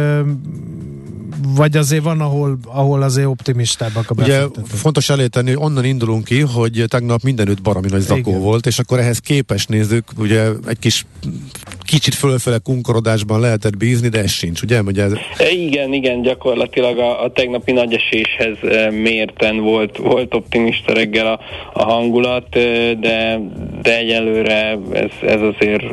vagy 1.43 1.77
azért 1.77 2.03
van, 2.03 2.21
ahol, 2.21 2.57
ahol 2.65 3.01
azért 3.01 3.27
optimistábbak 3.27 4.09
a? 4.09 4.13
Ugye 4.17 4.45
fontos 4.67 5.09
eléteni, 5.09 5.53
hogy 5.53 5.63
onnan 5.63 5.85
indulunk 5.85 6.23
ki, 6.23 6.39
hogy 6.39 6.83
tegnap 6.87 7.23
mindenütt 7.23 7.61
baromi 7.61 7.87
nagy 7.89 8.01
zakó 8.01 8.39
volt, 8.39 8.65
és 8.65 8.79
akkor 8.79 8.99
ehhez 8.99 9.19
képes 9.19 9.65
nézzük, 9.65 10.03
ugye 10.17 10.49
egy 10.67 10.79
kis 10.79 11.05
kicsit 11.85 12.13
fölfele 12.13 12.57
kunkorodásban 12.57 13.39
lehetett 13.39 13.77
bízni, 13.77 14.07
de 14.07 14.19
ez 14.19 14.31
sincs, 14.31 14.61
ugye? 14.61 14.81
ugye 14.81 15.03
ez... 15.03 15.11
E, 15.37 15.49
igen, 15.49 15.93
igen, 15.93 16.21
gyakorlatilag 16.21 16.97
a, 16.97 17.23
a 17.23 17.31
tegnapi 17.31 17.71
nagy 17.71 17.93
eséshez 17.93 18.57
e, 18.63 18.91
mérten 18.91 19.57
volt, 19.59 19.97
volt 19.97 20.33
optimista 20.33 20.93
reggel 20.93 21.27
a, 21.27 21.39
a 21.73 21.83
hangulat, 21.83 22.55
e, 22.55 22.93
de, 22.93 23.39
de 23.81 23.97
egyelőre 23.97 24.77
ez, 24.93 25.11
ez 25.21 25.41
azért 25.41 25.83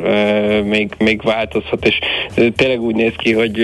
még, 0.63 0.93
még 0.97 1.21
változhat, 1.21 1.85
és 1.85 1.99
tényleg 2.55 2.81
úgy 2.81 2.95
néz 2.95 3.13
ki, 3.17 3.33
hogy 3.33 3.61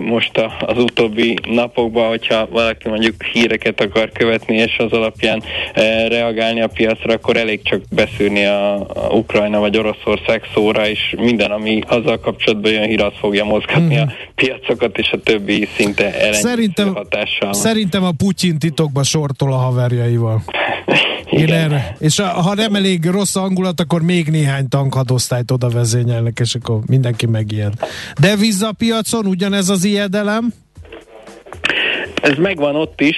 most 0.00 0.30
az 0.66 0.78
utóbbi 0.78 1.36
napokban, 1.50 2.08
hogyha 2.08 2.48
valaki 2.50 2.88
mondjuk 2.88 3.24
híreket 3.24 3.80
akar 3.80 4.10
követni, 4.12 4.56
és 4.56 4.76
az 4.78 4.92
alapján 4.92 5.42
reagálni 6.08 6.60
a 6.60 6.66
piacra, 6.66 7.12
akkor 7.12 7.36
elég 7.36 7.62
csak 7.62 7.80
beszűrni 7.90 8.44
a, 8.44 8.74
a 8.74 9.08
Ukrajna 9.12 9.58
vagy 9.60 9.78
Oroszország 9.78 10.42
szóra, 10.54 10.88
és 10.88 11.14
minden, 11.18 11.50
ami 11.50 11.69
azzal 11.78 12.18
kapcsolatban 12.18 12.70
jön 12.70 12.88
hír, 12.88 13.02
az 13.02 13.12
fogja 13.20 13.44
mozgatni 13.44 13.96
mm. 13.96 14.00
a 14.00 14.12
piacokat, 14.34 14.98
és 14.98 15.10
a 15.12 15.20
többi 15.20 15.68
szinte 15.76 16.32
szerintem, 16.32 16.94
hatással. 16.94 17.52
Szerintem 17.52 18.04
a 18.04 18.12
Putyin 18.12 18.58
titokba 18.58 19.02
sortol 19.02 19.52
a 19.52 19.56
haverjaival. 19.56 20.42
Én 21.30 21.52
erre. 21.52 21.96
És 21.98 22.18
a, 22.18 22.24
ha 22.24 22.54
nem 22.54 22.74
elég 22.74 23.04
rossz 23.04 23.34
hangulat, 23.34 23.80
akkor 23.80 24.02
még 24.02 24.28
néhány 24.28 24.68
tankhadosztályt 24.68 25.50
oda 25.50 25.68
vezényelnek, 25.68 26.38
és 26.40 26.54
akkor 26.54 26.80
mindenki 26.86 27.26
megijed. 27.26 27.72
De 28.20 28.34
piacon 28.78 29.26
ugyanez 29.26 29.68
az 29.68 29.84
ijedelem? 29.84 30.52
Ez 32.22 32.36
megvan 32.36 32.76
ott 32.76 33.00
is, 33.00 33.16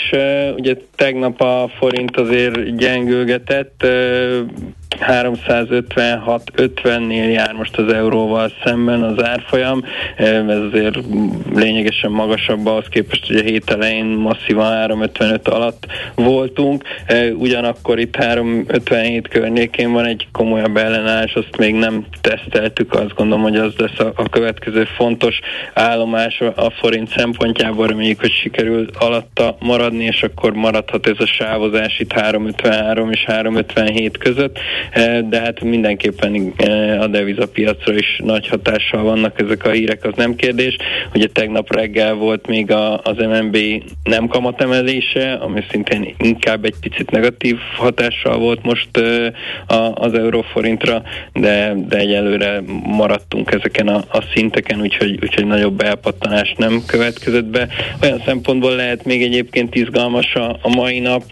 ugye 0.57 0.77
tegnap 0.97 1.41
a 1.41 1.71
forint 1.79 2.17
azért 2.17 2.77
gyengülgetett, 2.77 3.87
356-50-nél 5.09 7.33
jár 7.33 7.53
most 7.53 7.77
az 7.77 7.93
euróval 7.93 8.53
szemben 8.65 9.03
az 9.03 9.25
árfolyam, 9.25 9.85
ez 10.17 10.59
azért 10.71 10.99
lényegesen 11.55 12.11
magasabb 12.11 12.67
ahhoz 12.67 12.87
képest, 12.91 13.27
hogy 13.27 13.37
a 13.37 13.43
hét 13.43 13.71
elején 13.71 14.05
masszívan 14.05 14.73
355 14.73 15.49
alatt 15.49 15.87
voltunk, 16.15 16.85
ugyanakkor 17.35 17.99
itt 17.99 18.17
357 18.17 19.29
környékén 19.29 19.93
van 19.93 20.05
egy 20.05 20.27
komolyabb 20.33 20.77
ellenállás, 20.77 21.35
azt 21.35 21.57
még 21.57 21.75
nem 21.75 22.05
teszteltük, 22.21 22.95
azt 22.95 23.15
gondolom, 23.15 23.43
hogy 23.43 23.57
az 23.57 23.73
lesz 23.77 23.99
a, 23.99 24.12
a 24.17 24.29
következő 24.29 24.85
fontos 24.97 25.41
állomás 25.75 26.41
a 26.41 26.71
forint 26.71 27.09
szempontjából, 27.17 27.87
reméljük, 27.87 28.21
hogy 28.21 28.33
sikerül 28.33 28.88
alatta 28.99 29.57
maradni, 29.59 30.05
és 30.05 30.23
akkor 30.23 30.53
maradhat 30.53 31.07
ez 31.07 31.17
a 31.19 31.27
sávozás 31.27 31.99
itt 31.99 32.12
353 32.12 33.11
és 33.11 33.25
357 33.25 34.19
között. 34.19 34.59
Eh, 34.92 35.20
de 35.28 35.40
hát 35.40 35.61
mindenképpen 35.61 36.52
eh, 36.57 37.00
a 37.00 37.07
devizapiacra 37.07 37.94
is 37.94 38.20
nagy 38.24 38.48
hatással 38.48 39.02
vannak 39.02 39.40
ezek 39.40 39.64
a 39.64 39.70
hírek, 39.70 40.05
az 40.05 40.12
nem 40.16 40.35
kérdés. 40.35 40.76
Ugye 41.14 41.26
tegnap 41.26 41.74
reggel 41.74 42.14
volt 42.14 42.46
még 42.46 42.70
a, 42.70 42.98
az 42.98 43.16
MNB 43.16 43.59
nem 44.05 44.26
kamatemelése, 44.26 45.33
ami 45.33 45.64
szintén 45.70 46.14
inkább 46.18 46.64
egy 46.64 46.74
picit 46.81 47.11
negatív 47.11 47.57
hatással 47.76 48.38
volt 48.38 48.62
most 48.62 48.96
eh, 48.96 49.33
az 49.94 50.14
euróforintra, 50.14 51.02
de, 51.33 51.74
de 51.88 51.96
egyelőre 51.96 52.62
maradtunk 52.85 53.52
ezeken 53.52 53.88
a, 53.88 53.96
a 53.96 54.24
szinteken, 54.35 54.81
úgyhogy, 54.81 55.18
úgyhogy 55.22 55.46
nagyobb 55.46 55.81
elpattanás 55.81 56.55
nem 56.57 56.83
következett 56.87 57.44
be. 57.44 57.68
Olyan 58.02 58.22
szempontból 58.24 58.74
lehet 58.74 59.05
még 59.05 59.22
egyébként 59.22 59.74
izgalmas 59.74 60.35
a, 60.35 60.59
a 60.62 60.74
mai 60.74 60.98
nap, 60.98 61.22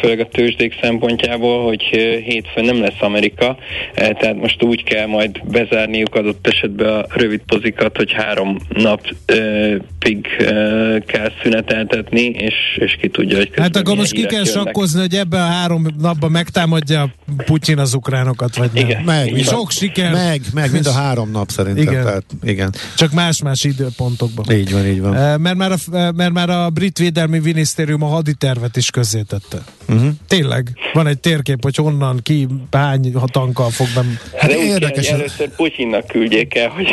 főleg 0.00 0.20
a 0.20 0.28
tőzsdék 0.28 0.78
szempontjából, 0.80 1.64
hogy 1.64 1.82
hétfőn 2.24 2.63
nem 2.64 2.80
lesz 2.80 3.00
Amerika, 3.00 3.56
eh, 3.94 4.10
tehát 4.20 4.36
most 4.36 4.62
úgy 4.62 4.84
kell 4.84 5.06
majd 5.06 5.40
bezárniuk 5.50 6.14
adott 6.14 6.46
esetben 6.46 6.88
a 6.88 7.04
rövid 7.08 7.40
pozikat, 7.46 7.96
hogy 7.96 8.12
három 8.12 8.58
napig 8.68 10.26
eh, 10.38 10.96
kell 11.06 11.30
szüneteltetni, 11.42 12.22
és, 12.22 12.54
és 12.76 12.96
ki 13.00 13.08
tudja, 13.08 13.36
hogy 13.36 13.50
Hát 13.56 13.76
akkor 13.76 13.96
most 13.96 14.12
ki 14.12 14.26
kell 14.26 14.44
sakkozni, 14.44 15.00
hogy 15.00 15.14
ebben 15.14 15.40
a 15.40 15.46
három 15.46 15.86
napban 15.98 16.30
megtámadja 16.30 17.14
Putyin 17.44 17.78
az 17.78 17.94
ukránokat, 17.94 18.56
vagy 18.56 18.70
nem? 18.74 18.84
Igen. 18.84 19.02
Meg, 19.02 19.42
sok 19.42 19.70
siker. 19.70 20.12
Meg, 20.12 20.40
meg, 20.52 20.72
mind 20.72 20.86
a 20.86 20.92
három 20.92 21.30
nap 21.30 21.50
szerintem. 21.50 21.82
Igen. 21.82 22.04
Tehát, 22.04 22.24
igen. 22.42 22.74
Csak 22.96 23.12
más-más 23.12 23.64
időpontokban. 23.64 24.52
Így 24.52 24.72
van, 24.72 24.86
így 24.86 25.00
van. 25.00 25.16
Eh, 25.16 25.38
mert 25.38 25.56
már 25.56 25.72
a, 25.72 26.12
mert 26.12 26.32
már 26.32 26.50
a 26.50 26.70
brit 26.70 26.98
védelmi 26.98 27.38
minisztérium 27.38 28.02
a 28.02 28.06
haditervet 28.06 28.76
is 28.76 28.90
közzétette. 28.90 29.58
Uh-huh. 29.88 30.08
Tényleg, 30.28 30.70
van 30.92 31.06
egy 31.06 31.18
térkép, 31.18 31.62
hogy 31.62 31.76
honnan 31.76 32.20
ki 32.22 32.43
hány 32.70 33.12
tankkal 33.26 33.70
fog 33.70 33.86
be... 33.94 34.02
Hát 34.36 34.50
de 34.50 34.56
érdekes. 34.56 35.06
Kell, 35.06 35.18
először 35.18 35.48
Putyinnak 35.48 36.06
küldjék 36.06 36.54
el, 36.54 36.68
hogy... 36.68 36.86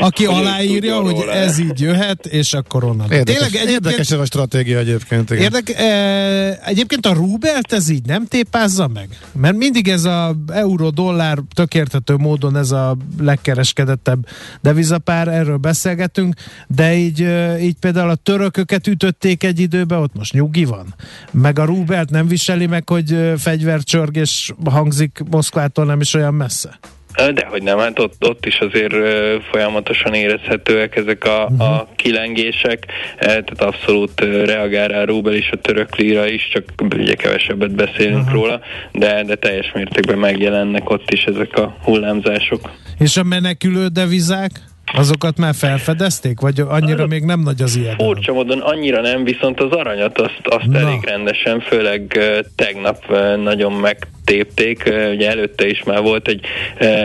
Aki 0.00 0.24
hogy 0.24 0.34
aláírja, 0.34 1.00
hogy 1.00 1.12
róla. 1.12 1.32
ez 1.32 1.58
így 1.58 1.80
jöhet, 1.80 2.26
és 2.26 2.52
akkor 2.52 2.84
onnan. 2.84 3.10
Érdekes, 3.10 3.34
Tényleg, 3.34 3.54
egyébként, 3.54 3.84
érdekes 3.84 4.10
ez 4.10 4.18
a 4.18 4.24
stratégia 4.24 4.78
egyébként. 4.78 5.30
Igen. 5.30 5.42
Érdek, 5.42 5.70
e, 5.70 6.60
egyébként 6.64 7.06
a 7.06 7.12
Rubelt 7.12 7.72
ez 7.72 7.88
így 7.88 8.04
nem 8.06 8.26
tépázza 8.26 8.88
meg? 8.88 9.08
Mert 9.32 9.56
mindig 9.56 9.88
ez 9.88 10.04
a 10.04 10.36
euró-dollár 10.52 11.38
tökértető 11.54 12.16
módon 12.16 12.56
ez 12.56 12.70
a 12.70 12.96
legkereskedettebb 13.20 14.26
devizapár, 14.60 15.28
erről 15.28 15.56
beszélgetünk, 15.56 16.34
de 16.66 16.94
így, 16.94 17.22
e, 17.22 17.58
így 17.60 17.76
például 17.80 18.10
a 18.10 18.14
törököket 18.14 18.86
ütötték 18.86 19.44
egy 19.44 19.60
időben, 19.60 19.98
ott 19.98 20.14
most 20.14 20.32
nyugi 20.32 20.64
van. 20.64 20.94
Meg 21.30 21.58
a 21.58 21.64
Rubelt 21.64 22.10
nem 22.10 22.28
viseli 22.28 22.66
meg, 22.66 22.88
hogy 22.88 23.12
e, 23.12 23.36
fegyvercsörgés 23.36 24.52
hangzik 24.64 24.95
Moszkvától 25.30 25.84
nem 25.84 26.00
is 26.00 26.14
olyan 26.14 26.34
messze. 26.34 26.78
De 27.16 27.46
hogy 27.48 27.62
nem, 27.62 27.78
hát 27.78 27.98
ott, 27.98 28.28
ott 28.28 28.46
is 28.46 28.58
azért 28.58 28.94
folyamatosan 29.50 30.14
érezhetőek 30.14 30.96
ezek 30.96 31.24
a, 31.24 31.48
uh-huh. 31.50 31.68
a 31.68 31.88
kilengések, 31.96 32.86
tehát 33.18 33.62
abszolút 33.62 34.20
reagál 34.20 34.88
rá 34.88 35.00
a 35.00 35.04
rubel 35.04 35.34
és 35.34 35.50
a 35.52 35.56
török 35.56 35.96
lira 35.96 36.26
is, 36.26 36.48
csak 36.52 36.64
ugye 36.94 37.14
kevesebbet 37.14 37.74
beszélünk 37.74 38.26
uh-huh. 38.26 38.34
róla, 38.34 38.60
de, 38.92 39.22
de 39.24 39.34
teljes 39.34 39.72
mértékben 39.74 40.18
megjelennek 40.18 40.90
ott 40.90 41.10
is 41.10 41.24
ezek 41.24 41.56
a 41.56 41.76
hullámzások. 41.82 42.70
És 42.98 43.16
a 43.16 43.22
menekülő 43.22 43.86
devizák? 43.86 44.50
Azokat 44.94 45.38
már 45.38 45.54
felfedezték, 45.54 46.40
vagy 46.40 46.60
annyira 46.68 47.02
az 47.02 47.08
még 47.08 47.22
nem 47.22 47.40
nagy 47.40 47.62
az 47.62 47.76
ilyen? 47.76 47.96
Furcsa 47.96 48.32
módon 48.32 48.60
annyira 48.60 49.00
nem, 49.00 49.24
viszont 49.24 49.60
az 49.60 49.70
aranyat 49.70 50.20
azt, 50.20 50.40
azt 50.42 50.74
elég 50.74 51.04
rendesen, 51.04 51.60
főleg 51.60 52.18
tegnap 52.54 53.04
nagyon 53.42 53.72
megtépték, 53.72 54.82
uh, 54.86 55.10
ugye 55.12 55.30
előtte 55.30 55.68
is 55.68 55.82
már 55.82 56.02
volt 56.02 56.28
egy 56.28 56.40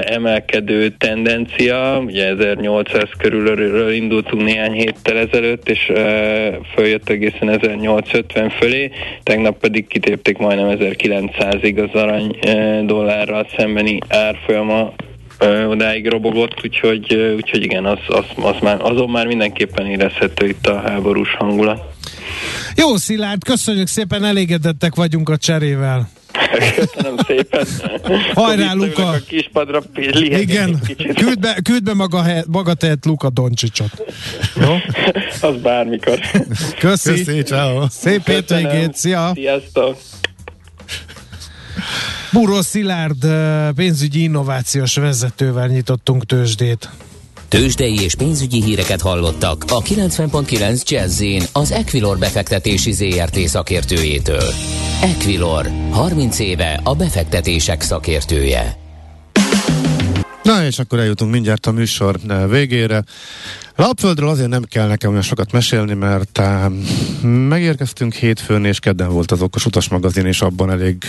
emelkedő 0.01 0.89
tendencia, 0.89 1.99
ugye 2.05 2.27
1800 2.27 3.09
körülről 3.17 3.91
indultunk 3.91 4.43
néhány 4.43 4.73
héttel 4.73 5.17
ezelőtt, 5.17 5.69
és 5.69 5.91
följött 6.73 7.09
egészen 7.09 7.49
1850 7.49 8.49
fölé, 8.49 8.91
tegnap 9.23 9.59
pedig 9.59 9.87
kitépték 9.87 10.37
majdnem 10.37 10.77
1900-ig 10.79 11.89
az 11.89 12.01
arany 12.01 12.37
dollárral 12.85 13.47
szembeni 13.57 13.97
árfolyama 14.07 14.93
odáig 15.67 16.08
robogott, 16.08 16.54
úgyhogy, 16.63 17.13
úgyhogy 17.36 17.63
igen, 17.63 17.86
az, 17.86 17.99
az, 18.08 18.25
az 18.36 18.56
már, 18.62 18.82
azon 18.82 19.10
már 19.10 19.27
mindenképpen 19.27 19.86
érezhető 19.86 20.47
itt 20.47 20.67
a 20.67 20.80
háborús 20.80 21.36
hangulat. 21.38 21.82
Jó, 22.75 22.95
Szilárd, 22.97 23.43
köszönjük 23.43 23.88
szépen, 23.88 24.23
elégedettek 24.23 24.95
vagyunk 24.95 25.30
a 25.30 25.38
cserével. 25.38 26.10
Köszönöm 26.75 27.17
szépen. 27.27 27.65
Hajrá, 28.34 28.73
Luka! 28.73 29.08
A 29.08 29.17
kispadra 29.27 29.82
Igen, 30.13 30.80
küld 31.15 31.39
be, 31.39 31.58
küld 31.63 31.84
be 31.84 31.93
maga, 31.93 32.23
maga 32.47 32.73
tehet 32.73 33.06
Luka 33.06 33.30
Doncsicsot. 33.30 34.04
Jó? 34.62 34.75
Az 35.41 35.56
bármikor. 35.62 36.19
Köszi. 36.80 37.10
Köszi, 37.10 37.41
ciao. 37.41 37.86
Szép 37.89 38.27
hétvégét, 38.27 38.95
szia! 38.95 39.32
Sziasztok! 39.34 39.97
Buró 42.31 42.61
Szilárd 42.61 43.27
pénzügyi 43.75 44.21
innovációs 44.21 44.95
vezetővel 44.95 45.67
nyitottunk 45.67 46.25
tőzsdét. 46.25 46.89
Tőzsdei 47.47 48.01
és 48.01 48.15
pénzügyi 48.15 48.63
híreket 48.63 49.01
hallottak 49.01 49.63
a 49.67 49.81
90.9 49.81 50.89
jazz 50.89 51.23
az 51.51 51.71
Equilor 51.71 52.17
befektetési 52.17 52.91
ZRT 52.91 53.37
szakértőjétől. 53.37 54.53
Equilor, 55.01 55.71
30 55.89 56.39
éve 56.39 56.79
a 56.83 56.95
befektetések 56.95 57.81
szakértője. 57.81 58.77
Na 60.43 60.65
és 60.65 60.79
akkor 60.79 60.99
eljutunk 60.99 61.31
mindjárt 61.31 61.65
a 61.65 61.71
műsor 61.71 62.19
végére. 62.49 63.03
Lapföldről 63.75 64.29
azért 64.29 64.49
nem 64.49 64.63
kell 64.63 64.87
nekem 64.87 65.09
olyan 65.09 65.21
sokat 65.21 65.51
mesélni, 65.51 65.93
mert 65.93 66.41
megérkeztünk 67.21 68.13
hétfőn, 68.13 68.65
és 68.65 68.79
kedden 68.79 69.09
volt 69.09 69.31
az 69.31 69.41
Okos 69.41 69.65
Utas 69.65 69.89
magazin, 69.89 70.25
és 70.25 70.41
abban 70.41 70.71
elég 70.71 71.03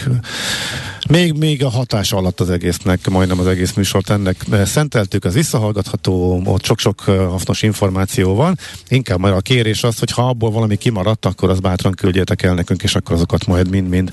Még, 1.08 1.32
még 1.32 1.64
a 1.64 1.68
hatás 1.68 2.12
alatt 2.12 2.40
az 2.40 2.50
egésznek, 2.50 3.08
majdnem 3.08 3.38
az 3.38 3.46
egész 3.46 3.72
műsort 3.72 4.10
ennek 4.10 4.36
szenteltük, 4.64 5.24
az 5.24 5.34
visszahallgatható, 5.34 6.42
ott 6.44 6.64
sok-sok 6.64 7.00
hasznos 7.00 7.62
információ 7.62 8.34
van. 8.34 8.58
Inkább 8.88 9.18
majd 9.18 9.34
a 9.34 9.40
kérés 9.40 9.82
az, 9.82 9.98
hogy 9.98 10.10
ha 10.10 10.28
abból 10.28 10.50
valami 10.50 10.76
kimaradt, 10.76 11.26
akkor 11.26 11.50
az 11.50 11.60
bátran 11.60 11.92
küldjétek 11.92 12.42
el 12.42 12.54
nekünk, 12.54 12.82
és 12.82 12.94
akkor 12.94 13.14
azokat 13.14 13.46
majd 13.46 13.70
mind-mind 13.70 14.10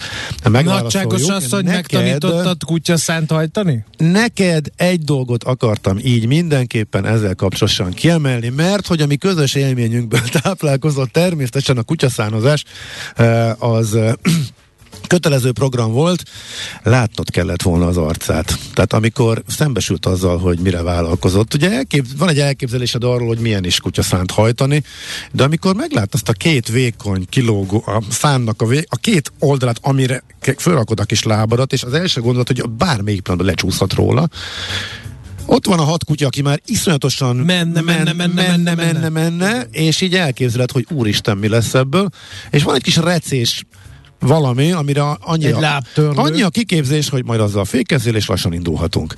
megválaszoljuk. 0.49 1.11
Nagyságos 1.11 1.51
hogy 1.51 1.63
megtanítottad 1.63 2.63
kutya 2.63 2.97
szánt 2.97 3.31
hajtani? 3.31 3.83
Neked 3.97 4.65
egy 4.75 5.03
dolgot 5.03 5.43
akartam 5.43 5.97
így 6.03 6.27
mindenképpen 6.27 7.05
ezzel 7.05 7.35
kapcsolatosan 7.35 7.91
kiemelni, 7.91 8.49
mert 8.49 8.87
hogy 8.87 9.01
a 9.01 9.05
mi 9.05 9.15
közös 9.15 9.55
élményünkből 9.55 10.21
táplálkozott 10.41 11.11
természetesen 11.11 11.77
a 11.77 11.83
kutyaszánozás, 11.83 12.63
az 13.59 13.97
kötelező 15.09 15.51
program 15.51 15.91
volt, 15.91 16.23
látnod 16.83 17.29
kellett 17.29 17.61
volna 17.61 17.87
az 17.87 17.97
arcát. 17.97 18.59
Tehát 18.73 18.93
amikor 18.93 19.43
szembesült 19.47 20.05
azzal, 20.05 20.37
hogy 20.37 20.59
mire 20.59 20.81
vállalkozott, 20.81 21.53
ugye 21.53 21.71
elkép, 21.71 22.05
van 22.17 22.29
egy 22.29 22.39
elképzelésed 22.39 23.03
arról, 23.03 23.27
hogy 23.27 23.39
milyen 23.39 23.65
is 23.65 23.79
kutya 23.79 24.01
szánt 24.01 24.31
hajtani, 24.31 24.83
de 25.31 25.43
amikor 25.43 25.75
meglát 25.75 26.13
azt 26.13 26.29
a 26.29 26.33
két 26.33 26.67
vékony 26.67 27.25
kilógó, 27.29 27.83
a 27.85 28.01
szánnak 28.09 28.61
a, 28.61 28.65
vé, 28.65 28.83
a 28.89 28.95
két 28.95 29.31
oldalát, 29.39 29.77
amire 29.81 30.23
fölrakod 30.57 30.99
a 30.99 31.03
kis 31.03 31.23
lábadat, 31.23 31.73
és 31.73 31.83
az 31.83 31.93
első 31.93 32.21
gondolat, 32.21 32.47
hogy 32.47 32.69
bármelyik 32.69 33.21
pillanatban 33.21 33.55
lecsúszhat 33.55 33.93
róla, 33.93 34.29
ott 35.51 35.65
van 35.65 35.79
a 35.79 35.83
hat 35.83 36.03
kutya, 36.03 36.25
aki 36.25 36.41
már 36.41 36.61
iszonyatosan 36.65 37.35
menne, 37.35 37.81
menne, 37.81 38.13
menne, 38.13 38.13
menne, 38.13 38.75
menne, 38.75 38.75
menne, 38.75 39.09
menne, 39.09 39.67
és 39.71 40.01
így 40.01 40.15
elképzeled, 40.15 40.71
hogy 40.71 40.85
úristen, 40.89 41.37
mi 41.37 41.47
lesz 41.47 41.73
ebből. 41.73 42.09
És 42.49 42.63
van 42.63 42.75
egy 42.75 42.83
kis 42.83 42.95
recés 42.95 43.65
valami, 44.19 44.71
amire 44.71 45.01
annyi, 45.01 45.51
a, 45.51 45.81
annyi 45.95 46.41
a 46.41 46.49
kiképzés, 46.49 47.09
hogy 47.09 47.25
majd 47.25 47.39
azzal 47.39 47.65
fékezzél, 47.65 48.15
és 48.15 48.27
lassan 48.27 48.53
indulhatunk. 48.53 49.15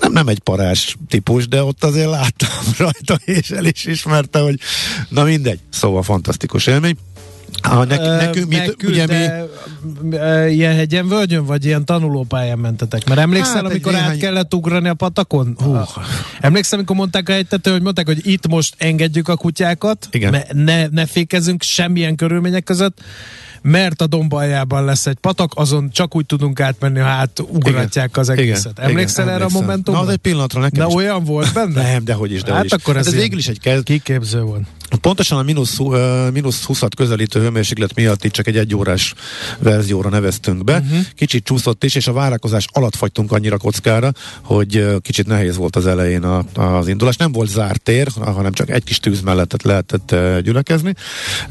Nem, 0.00 0.12
nem 0.12 0.28
egy 0.28 0.38
parás 0.38 0.96
típus, 1.08 1.48
de 1.48 1.62
ott 1.62 1.84
azért 1.84 2.10
láttam 2.10 2.48
rajta, 2.78 3.18
és 3.24 3.50
el 3.50 3.64
is 3.64 3.84
ismerte, 3.84 4.38
hogy 4.38 4.58
na 5.08 5.24
mindegy. 5.24 5.60
Szóval 5.70 6.02
fantasztikus 6.02 6.66
élmény. 6.66 6.96
Ha 7.62 7.84
nek, 7.84 8.00
nekünk, 8.00 8.48
mit, 8.48 8.76
ugye 8.82 9.06
mi... 9.06 9.26
ilyen 10.52 10.74
hegyen 10.74 11.08
völgyön, 11.08 11.44
vagy 11.44 11.64
ilyen 11.64 11.84
tanulópályán 11.84 12.58
mentetek? 12.58 13.08
Mert 13.08 13.20
emlékszel, 13.20 13.54
hát 13.54 13.64
amikor 13.64 13.94
át 13.94 14.00
néhány... 14.00 14.18
kellett 14.18 14.54
ugrani 14.54 14.88
a 14.88 14.94
patakon? 14.94 15.56
Hú. 15.62 15.76
Emlékszel, 16.40 16.78
amikor 16.78 16.96
mondták 16.96 17.28
a 17.28 17.32
hegytető, 17.32 17.70
hogy 17.70 17.82
mondták, 17.82 18.06
hogy 18.06 18.26
itt 18.26 18.46
most 18.48 18.74
engedjük 18.78 19.28
a 19.28 19.36
kutyákat, 19.36 20.08
Igen. 20.10 20.42
Ne, 20.52 20.86
ne 20.86 21.06
fékezünk 21.06 21.62
semmilyen 21.62 22.16
körülmények 22.16 22.64
között, 22.64 23.00
mert 23.62 24.00
a 24.02 24.06
dombaljában 24.06 24.84
lesz 24.84 25.06
egy 25.06 25.18
patak, 25.20 25.52
azon 25.54 25.90
csak 25.90 26.16
úgy 26.16 26.26
tudunk 26.26 26.60
átmenni, 26.60 26.98
ha 26.98 27.06
hát 27.06 27.40
ugratják 27.40 28.16
az 28.16 28.28
egészet. 28.28 28.72
Igen, 28.78 28.90
Emlékszel 28.90 29.24
igen, 29.24 29.34
erre 29.34 29.44
emlékszem. 29.44 29.62
a 29.62 29.66
momentumra? 29.66 30.00
Na, 30.00 30.06
az 30.06 30.12
egy 30.12 30.18
pillanatra 30.18 30.60
nekem 30.60 30.82
Na, 30.82 30.88
is. 30.88 30.94
olyan 30.94 31.24
volt 31.24 31.52
benne? 31.52 31.82
Nem, 31.82 32.04
dehogy 32.04 32.32
is, 32.32 32.42
dehogy 32.42 32.56
hát 32.56 32.64
is. 32.64 32.72
akkor 32.72 32.96
ez, 32.96 33.04
hát 33.04 33.14
ez 33.14 33.20
végül 33.20 33.38
is 33.38 33.48
egy 33.48 33.60
kezd... 33.60 33.84
kiképző 33.84 34.40
volt. 34.40 34.62
Pontosan 35.00 35.38
a 35.38 35.42
mínusz, 35.42 35.78
uh, 35.78 36.30
mínusz 36.32 36.64
20 36.64 36.82
közelítő 36.96 37.40
hőmérséklet 37.40 37.94
miatt 37.94 38.24
itt 38.24 38.32
csak 38.32 38.46
egy 38.46 38.56
egyórás 38.56 39.14
verzióra 39.58 40.08
neveztünk 40.08 40.64
be. 40.64 40.78
Uh-huh. 40.78 40.98
Kicsit 41.14 41.44
csúszott 41.44 41.84
is, 41.84 41.94
és 41.94 42.06
a 42.06 42.12
várakozás 42.12 42.66
alatt 42.72 42.96
fagytunk 42.96 43.32
annyira 43.32 43.58
kockára, 43.58 44.12
hogy 44.42 44.76
uh, 44.76 45.00
kicsit 45.00 45.26
nehéz 45.26 45.56
volt 45.56 45.76
az 45.76 45.86
elején 45.86 46.22
a, 46.22 46.44
az 46.54 46.88
indulás. 46.88 47.16
Nem 47.16 47.32
volt 47.32 47.48
zárt 47.48 47.82
tér, 47.82 48.08
hanem 48.20 48.52
csak 48.52 48.70
egy 48.70 48.84
kis 48.84 48.98
tűz 49.00 49.20
mellett 49.20 49.62
lehetett 49.62 50.12
uh, 50.12 50.38
gyülekezni, 50.38 50.94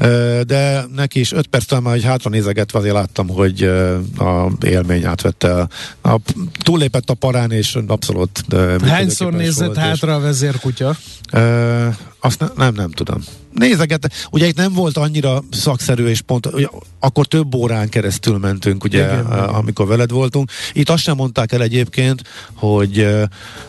uh, 0.00 0.40
de 0.40 0.84
neki 0.94 1.20
is 1.20 1.32
5 1.32 1.46
perc 1.46 1.64
talán 1.64 1.82
már, 1.82 1.92
hogy 1.92 2.04
hátra 2.04 2.30
nézegetve 2.30 2.78
azért 2.78 2.94
láttam, 2.94 3.28
hogy 3.28 3.64
uh, 3.64 4.28
a 4.28 4.50
élmény 4.66 5.04
átvette. 5.04 5.52
A, 5.52 5.68
a, 6.08 6.20
túllépett 6.62 7.10
a 7.10 7.14
parán, 7.14 7.50
és 7.50 7.78
abszolút... 7.86 8.44
Uh, 8.52 8.80
Hányszor 8.80 9.32
nézett 9.32 9.76
hátra 9.76 10.14
a 10.14 10.20
vezérkutya? 10.20 10.96
Uh, 11.32 11.94
azt 12.20 12.40
ne, 12.40 12.46
nem, 12.56 12.74
nem 12.74 12.90
tudom 12.90 13.22
nézeget, 13.58 14.12
ugye 14.30 14.46
itt 14.46 14.56
nem 14.56 14.72
volt 14.72 14.96
annyira 14.96 15.42
szakszerű, 15.50 16.06
és 16.06 16.20
pont 16.20 16.46
ugye, 16.46 16.66
akkor 17.00 17.26
több 17.26 17.54
órán 17.54 17.88
keresztül 17.88 18.38
mentünk, 18.38 18.84
ugye, 18.84 19.04
igen, 19.04 19.26
amikor 19.26 19.86
veled 19.86 20.10
voltunk. 20.10 20.50
Itt 20.72 20.88
azt 20.88 21.02
sem 21.02 21.16
mondták 21.16 21.52
el 21.52 21.62
egyébként, 21.62 22.22
hogy 22.54 23.06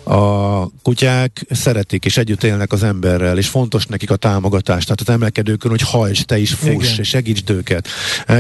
a 0.04 0.68
kutyák 0.82 1.46
szeretik 1.50 2.06
és 2.06 2.18
együtt 2.18 2.44
élnek 2.44 2.72
az 2.72 2.84
emberrel, 2.84 3.38
és 3.38 3.48
fontos 3.48 3.86
nekik 3.86 4.12
a 4.12 4.16
támogatás, 4.16 4.84
tehát 4.84 5.02
az 5.02 5.10
emelkedőkön, 5.10 5.72
hogy 5.72 5.82
hajts, 5.82 6.24
te 6.24 6.40
is 6.40 6.54
fuss, 6.54 6.72
igen. 6.72 7.00
és 7.00 7.08
segítsd 7.08 7.50
őket. 7.50 7.88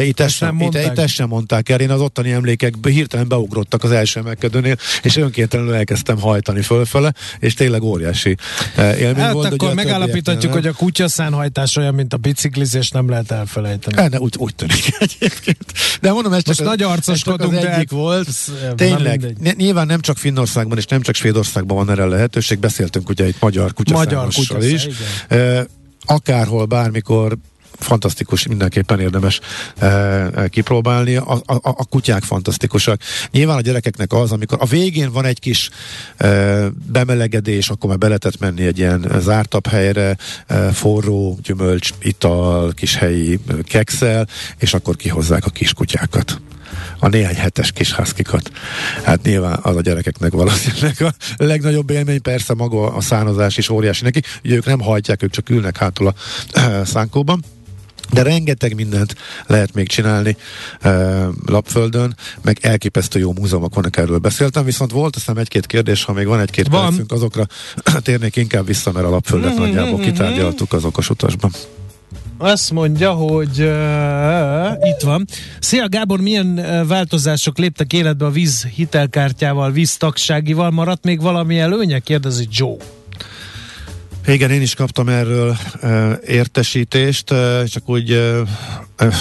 Itt 0.02 0.20
ezt, 0.20 0.36
sem, 0.36 0.60
itt, 0.60 0.76
itt 0.76 0.98
ezt 0.98 1.14
sem 1.14 1.28
mondták 1.28 1.70
el, 1.70 1.80
én 1.80 1.92
az 1.92 2.02
ottani 2.02 2.32
emlékek 2.32 2.74
hirtelen 2.84 3.28
beugrottak 3.28 3.84
az 3.84 3.92
első 3.92 4.20
emelkedőnél, 4.20 4.78
és 5.02 5.18
önkéntelenül 5.18 5.74
elkezdtem 5.74 6.20
hajtani 6.20 6.62
fölfele, 6.62 7.14
és 7.40 7.54
tényleg 7.54 7.82
óriási 7.82 8.36
élmény 8.78 9.16
hát 9.16 9.34
volt. 9.34 9.54
akkor 9.54 9.74
megállapíthatjuk, 10.00 10.54
hogy 10.54 10.68
a 10.68 10.74
kutyaszán 10.74 11.34
hajtás 11.34 11.76
olyan, 11.76 11.94
mint 11.94 12.14
a 12.14 12.18
biciklizés, 12.18 12.90
nem 12.90 13.10
lehet 13.10 13.32
elfelejteni. 13.32 13.98
El, 13.98 14.08
ne, 14.08 14.20
úgy, 14.20 14.36
úgy 14.38 14.56
tűnik 14.56 14.96
egyébként. 15.00 15.74
De 16.02 16.12
mondom, 16.12 16.34
ez 16.34 16.38
csak 16.38 16.48
Most 16.48 16.60
az, 16.60 16.66
nagy 16.66 16.82
arcoskodunk, 16.82 17.54
az 17.54 17.64
egyik 17.64 17.90
volt. 17.90 18.30
Tényleg, 18.76 19.36
nem 19.40 19.54
nyilván 19.58 19.86
nem 19.86 20.00
csak 20.00 20.18
Finnországban 20.18 20.78
és 20.78 20.86
nem 20.86 21.02
csak 21.02 21.16
Svédországban 21.16 21.78
van 21.78 21.90
erre 21.90 22.06
lehetőség, 22.06 22.60
beszéltünk 22.60 23.10
ugye 23.10 23.28
itt 23.28 23.40
magyar 23.40 23.74
kutyaszámossal 23.74 24.64
is. 24.64 24.88
Igen. 25.30 25.68
Akárhol, 26.06 26.66
bármikor 26.66 27.38
fantasztikus, 27.80 28.48
mindenképpen 28.48 29.00
érdemes 29.00 29.40
e, 29.78 30.48
kipróbálni. 30.50 31.16
A, 31.16 31.34
a, 31.46 31.60
a 31.62 31.86
kutyák 31.86 32.24
fantasztikusak. 32.24 33.02
Nyilván 33.32 33.58
a 33.58 33.62
gyerekeknek 33.62 34.14
az, 34.14 34.32
amikor 34.32 34.58
a 34.62 34.66
végén 34.66 35.12
van 35.12 35.26
egy 35.26 35.40
kis 35.40 35.70
e, 36.18 36.28
bemelegedés, 36.92 37.70
akkor 37.70 37.90
már 37.90 37.98
beletett 37.98 38.40
menni 38.40 38.66
egy 38.66 38.78
ilyen 38.78 39.12
zártabb 39.20 39.68
helyre, 39.68 40.18
e, 40.48 40.72
forró 40.72 41.40
gyümölcs, 41.44 41.90
ital, 42.02 42.72
kis 42.74 42.96
helyi 42.96 43.40
kekszel, 43.64 44.28
és 44.58 44.74
akkor 44.74 44.96
kihozzák 44.96 45.46
a 45.46 45.50
kis 45.50 45.74
kutyákat 45.74 46.42
a 47.00 47.08
néhány 47.08 47.36
hetes 47.36 47.72
kis 47.72 47.94
haszkikat. 47.94 48.52
Hát 49.04 49.24
nyilván 49.24 49.60
az 49.62 49.76
a 49.76 49.82
gyerekeknek 49.82 50.32
valószínűleg 50.32 51.02
a 51.02 51.14
legnagyobb 51.38 51.90
élmény, 51.90 52.22
persze 52.22 52.54
maga 52.54 52.94
a 52.94 53.02
szánozás 53.02 53.58
is 53.58 53.70
óriási 53.70 54.04
neki, 54.04 54.22
ők 54.42 54.66
nem 54.66 54.80
hajtják, 54.80 55.24
ők 55.24 55.32
csak 55.32 55.50
ülnek 55.50 55.78
hátul 55.78 56.08
a 56.08 56.14
szánkóban. 56.86 57.44
De 58.12 58.22
rengeteg 58.22 58.76
mindent 58.76 59.16
lehet 59.46 59.74
még 59.74 59.88
csinálni 59.88 60.38
uh, 60.84 61.28
Lapföldön, 61.46 62.16
meg 62.42 62.58
elképesztő 62.62 63.20
jó 63.20 63.34
múzeumok 63.34 63.76
vannak, 63.76 63.98
erről 63.98 64.18
beszéltem, 64.18 64.66
viszont 64.66 64.92
volt 64.92 65.16
aztán 65.16 65.38
egy-két 65.38 65.66
kérdés, 65.66 66.04
ha 66.04 66.14
még 66.14 66.28
van 66.28 66.40
egy-két 66.40 66.68
van. 66.68 66.86
percünk, 66.86 67.12
azokra 67.12 67.48
térnék 68.04 68.36
inkább 68.36 68.66
vissza, 68.66 68.92
mert 68.92 69.06
a 69.06 69.10
Lapföldet 69.10 69.52
mm-hmm. 69.52 69.62
nagyjából 69.62 70.00
kitárgyaltuk 70.00 70.74
az 70.74 70.84
okos 70.84 71.10
utasban. 71.10 71.52
Azt 72.42 72.72
mondja, 72.72 73.12
hogy 73.12 73.62
uh, 73.62 74.90
itt 74.90 75.02
van. 75.02 75.26
Szia 75.60 75.90
Gábor, 75.90 76.20
milyen 76.20 76.48
uh, 76.58 76.88
változások 76.88 77.58
léptek 77.58 77.94
életbe 77.94 78.26
a 78.26 78.30
víz 78.30 78.64
hitelkártyával, 78.64 79.72
víz 79.72 79.98
tagságival? 79.98 80.72
Maradt 80.72 81.04
még 81.04 81.22
valami 81.22 81.60
előnye? 81.60 82.00
Kérdezi 82.00 82.48
Joe. 82.52 82.99
Igen, 84.30 84.52
én 84.52 84.62
is 84.62 84.74
kaptam 84.74 85.10
erről 85.10 85.58
uh, 85.84 86.12
értesítést, 86.26 87.32
uh, 87.32 87.64
csak 87.64 87.90
úgy 87.90 88.12
uh, 88.12 88.48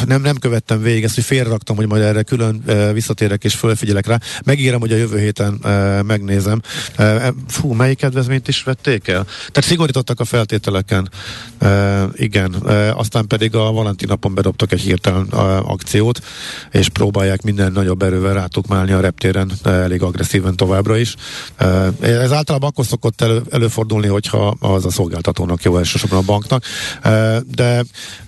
nem, 0.06 0.20
nem 0.22 0.36
követtem 0.36 0.82
végig 0.82 1.04
ezt, 1.04 1.14
hogy 1.14 1.24
félraktam, 1.24 1.76
hogy 1.76 1.86
majd 1.86 2.02
erre 2.02 2.22
külön 2.22 2.62
uh, 2.66 2.92
visszatérek 2.92 3.44
és 3.44 3.54
fölfigyelek 3.54 4.06
rá. 4.06 4.18
Megígérem, 4.44 4.80
hogy 4.80 4.92
a 4.92 4.96
jövő 4.96 5.18
héten 5.18 5.58
uh, 5.62 6.02
megnézem. 6.02 6.60
Uh, 6.98 7.26
fú, 7.48 7.72
melyik 7.72 7.96
kedvezményt 7.96 8.48
is 8.48 8.62
vették 8.62 9.08
el? 9.08 9.24
Tehát 9.24 9.68
szigorítottak 9.68 10.20
a 10.20 10.24
feltételeken. 10.24 11.10
Uh, 11.60 12.02
igen. 12.12 12.54
Uh, 12.62 12.98
aztán 12.98 13.26
pedig 13.26 13.54
a 13.54 13.72
Valentin 13.72 14.08
napon 14.08 14.34
bedobtak 14.34 14.72
egy 14.72 14.80
hirtelen 14.80 15.26
uh, 15.30 15.70
akciót, 15.70 16.20
és 16.70 16.88
próbálják 16.88 17.42
minden 17.42 17.72
nagyobb 17.72 18.02
erővel 18.02 18.34
rátukmálni 18.34 18.92
a 18.92 19.00
reptéren 19.00 19.52
uh, 19.64 19.72
elég 19.72 20.02
agresszíven 20.02 20.56
továbbra 20.56 20.96
is. 20.96 21.14
Uh, 21.60 21.86
ez 22.00 22.32
általában 22.32 22.68
akkor 22.68 22.86
szokott 22.86 23.20
elő, 23.20 23.42
előfordulni, 23.50 24.06
hogyha 24.06 24.56
az 24.60 24.84
a 24.84 24.90
szolgáltatónak 24.98 25.62
jó, 25.62 25.76
elsősorban 25.76 26.18
a 26.18 26.22
banknak. 26.22 26.64
De 27.54 27.84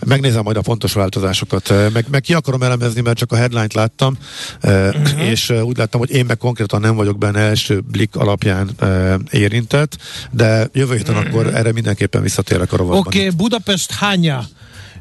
megnézem 0.06 0.42
majd 0.42 0.56
a 0.56 0.60
pontos 0.60 0.92
változás 0.92 1.30
várakozásokat. 1.30 1.92
Meg, 1.92 2.06
meg 2.10 2.20
ki 2.20 2.34
akarom 2.34 2.62
elemezni, 2.62 3.00
mert 3.00 3.16
csak 3.16 3.32
a 3.32 3.36
headline-t 3.36 3.74
láttam, 3.74 4.16
uh-huh. 4.62 5.22
és 5.22 5.50
úgy 5.50 5.76
láttam, 5.76 6.00
hogy 6.00 6.10
én 6.10 6.24
meg 6.24 6.36
konkrétan 6.36 6.80
nem 6.80 6.94
vagyok 6.94 7.18
benne 7.18 7.40
első 7.40 7.80
blik 7.80 8.16
alapján 8.16 8.70
érintett, 9.30 9.96
de 10.30 10.68
jövő 10.72 10.96
héten 10.96 11.14
uh-huh. 11.14 11.30
akkor 11.30 11.54
erre 11.54 11.72
mindenképpen 11.72 12.22
visszatérek 12.22 12.72
a 12.72 12.76
rovatban. 12.76 13.06
Oké, 13.06 13.18
okay, 13.18 13.36
Budapest 13.36 13.92
hánya 13.92 14.44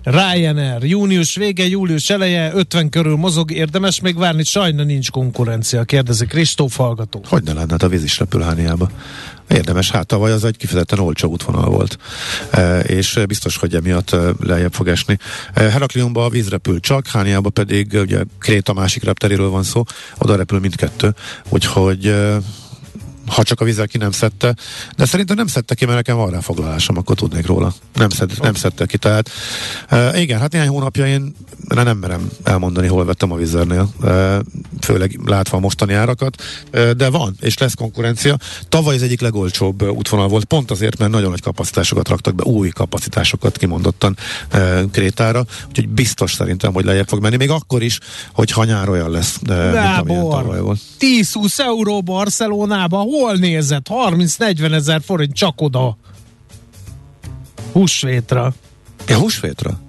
Ryanair, 0.03 0.83
június 0.83 1.35
vége, 1.35 1.67
július 1.67 2.09
eleje, 2.09 2.51
50 2.53 2.89
körül 2.89 3.15
mozog, 3.15 3.51
érdemes 3.51 3.99
még 3.99 4.17
várni, 4.17 4.43
sajna 4.43 4.83
nincs 4.83 5.11
konkurencia, 5.11 5.83
kérdezi 5.83 6.25
Kristóf 6.25 6.75
hallgató. 6.75 7.21
Hogy 7.27 7.43
ne 7.43 7.53
lenne 7.53 7.71
hát 7.71 7.83
a 7.83 7.87
víz 7.87 8.03
is 8.03 8.19
repül 8.19 8.41
Hániába? 8.41 8.89
Érdemes, 9.49 9.91
hát 9.91 10.07
tavaly 10.07 10.31
az 10.31 10.43
egy 10.43 10.57
kifejezetten 10.57 10.99
olcsó 10.99 11.29
útvonal 11.29 11.69
volt, 11.69 11.97
e, 12.51 12.79
és 12.79 13.19
biztos, 13.27 13.57
hogy 13.57 13.75
emiatt 13.75 14.11
e, 14.11 14.31
lejjebb 14.39 14.73
fog 14.73 14.87
esni. 14.87 15.17
E, 15.53 15.69
Heraklionban 15.69 16.23
a 16.23 16.29
víz 16.29 16.49
repül 16.49 16.79
csak, 16.79 17.07
Hániába 17.07 17.49
pedig 17.49 17.93
ugye 17.93 18.23
Kréta 18.39 18.73
másik 18.73 19.03
repteréről 19.03 19.49
van 19.49 19.63
szó, 19.63 19.83
oda 20.17 20.35
repül 20.35 20.59
mindkettő, 20.59 21.13
úgyhogy 21.49 22.05
e, 22.05 22.37
ha 23.29 23.43
csak 23.43 23.61
a 23.61 23.65
vízzel 23.65 23.87
ki 23.87 23.97
nem 23.97 24.11
szedte, 24.11 24.55
de 24.97 25.05
szerintem 25.05 25.35
nem 25.35 25.47
szedte 25.47 25.75
ki, 25.75 25.85
mert 25.85 25.97
nekem 25.97 26.17
van 26.17 26.29
rá 26.29 26.39
foglalásom, 26.39 26.97
akkor 26.97 27.15
tudnék 27.15 27.45
róla. 27.45 27.73
Nem, 27.93 28.09
szed, 28.09 28.31
nem 28.41 28.53
szedte 28.53 28.85
ki, 28.85 28.97
tehát 28.97 29.29
e, 29.87 30.19
igen, 30.19 30.39
hát 30.39 30.51
néhány 30.51 30.67
hónapja 30.67 31.07
én 31.07 31.35
nem 31.67 31.97
merem 31.97 32.29
elmondani, 32.43 32.87
hol 32.87 33.05
vettem 33.05 33.31
a 33.31 33.35
vizernél, 33.35 33.89
e, 34.03 34.41
főleg 34.81 35.19
látva 35.25 35.57
a 35.57 35.59
mostani 35.59 35.93
árakat, 35.93 36.43
e, 36.71 36.93
de 36.93 37.09
van, 37.09 37.35
és 37.39 37.57
lesz 37.57 37.73
konkurencia. 37.73 38.37
Tavaly 38.69 38.95
az 38.95 39.01
egyik 39.01 39.21
legolcsóbb 39.21 39.83
útvonal 39.83 40.27
volt, 40.27 40.45
pont 40.45 40.71
azért, 40.71 40.97
mert 40.97 41.11
nagyon 41.11 41.29
nagy 41.29 41.41
kapacitásokat 41.41 42.07
raktak 42.07 42.35
be, 42.35 42.43
új 42.43 42.69
kapacitásokat 42.69 43.57
kimondottan 43.57 44.17
e, 44.49 44.83
Krétára, 44.91 45.45
úgyhogy 45.67 45.89
biztos 45.89 46.33
szerintem, 46.33 46.73
hogy 46.73 46.85
lejjebb 46.85 47.07
fog 47.07 47.21
menni, 47.21 47.35
még 47.35 47.49
akkor 47.49 47.83
is, 47.83 47.99
hogy 48.33 48.51
ha 48.51 48.63
nyár 48.63 48.89
olyan 48.89 49.11
lesz, 49.11 49.39
de, 49.41 49.55
mint 49.63 49.97
amilyen 49.99 50.29
tavaly 50.29 50.59
volt. 50.59 50.79
10-20 50.99 51.59
euró 51.59 52.01
Barcelonába, 52.01 52.97
hol 52.97 53.18
nézett? 53.37 53.87
30-40 53.89 54.73
ezer 54.73 55.01
forint 55.01 55.33
csak 55.33 55.61
oda. 55.61 55.97
Húsvétra. 57.71 58.53
Ja, 59.07 59.17
húsvétra? 59.17 59.79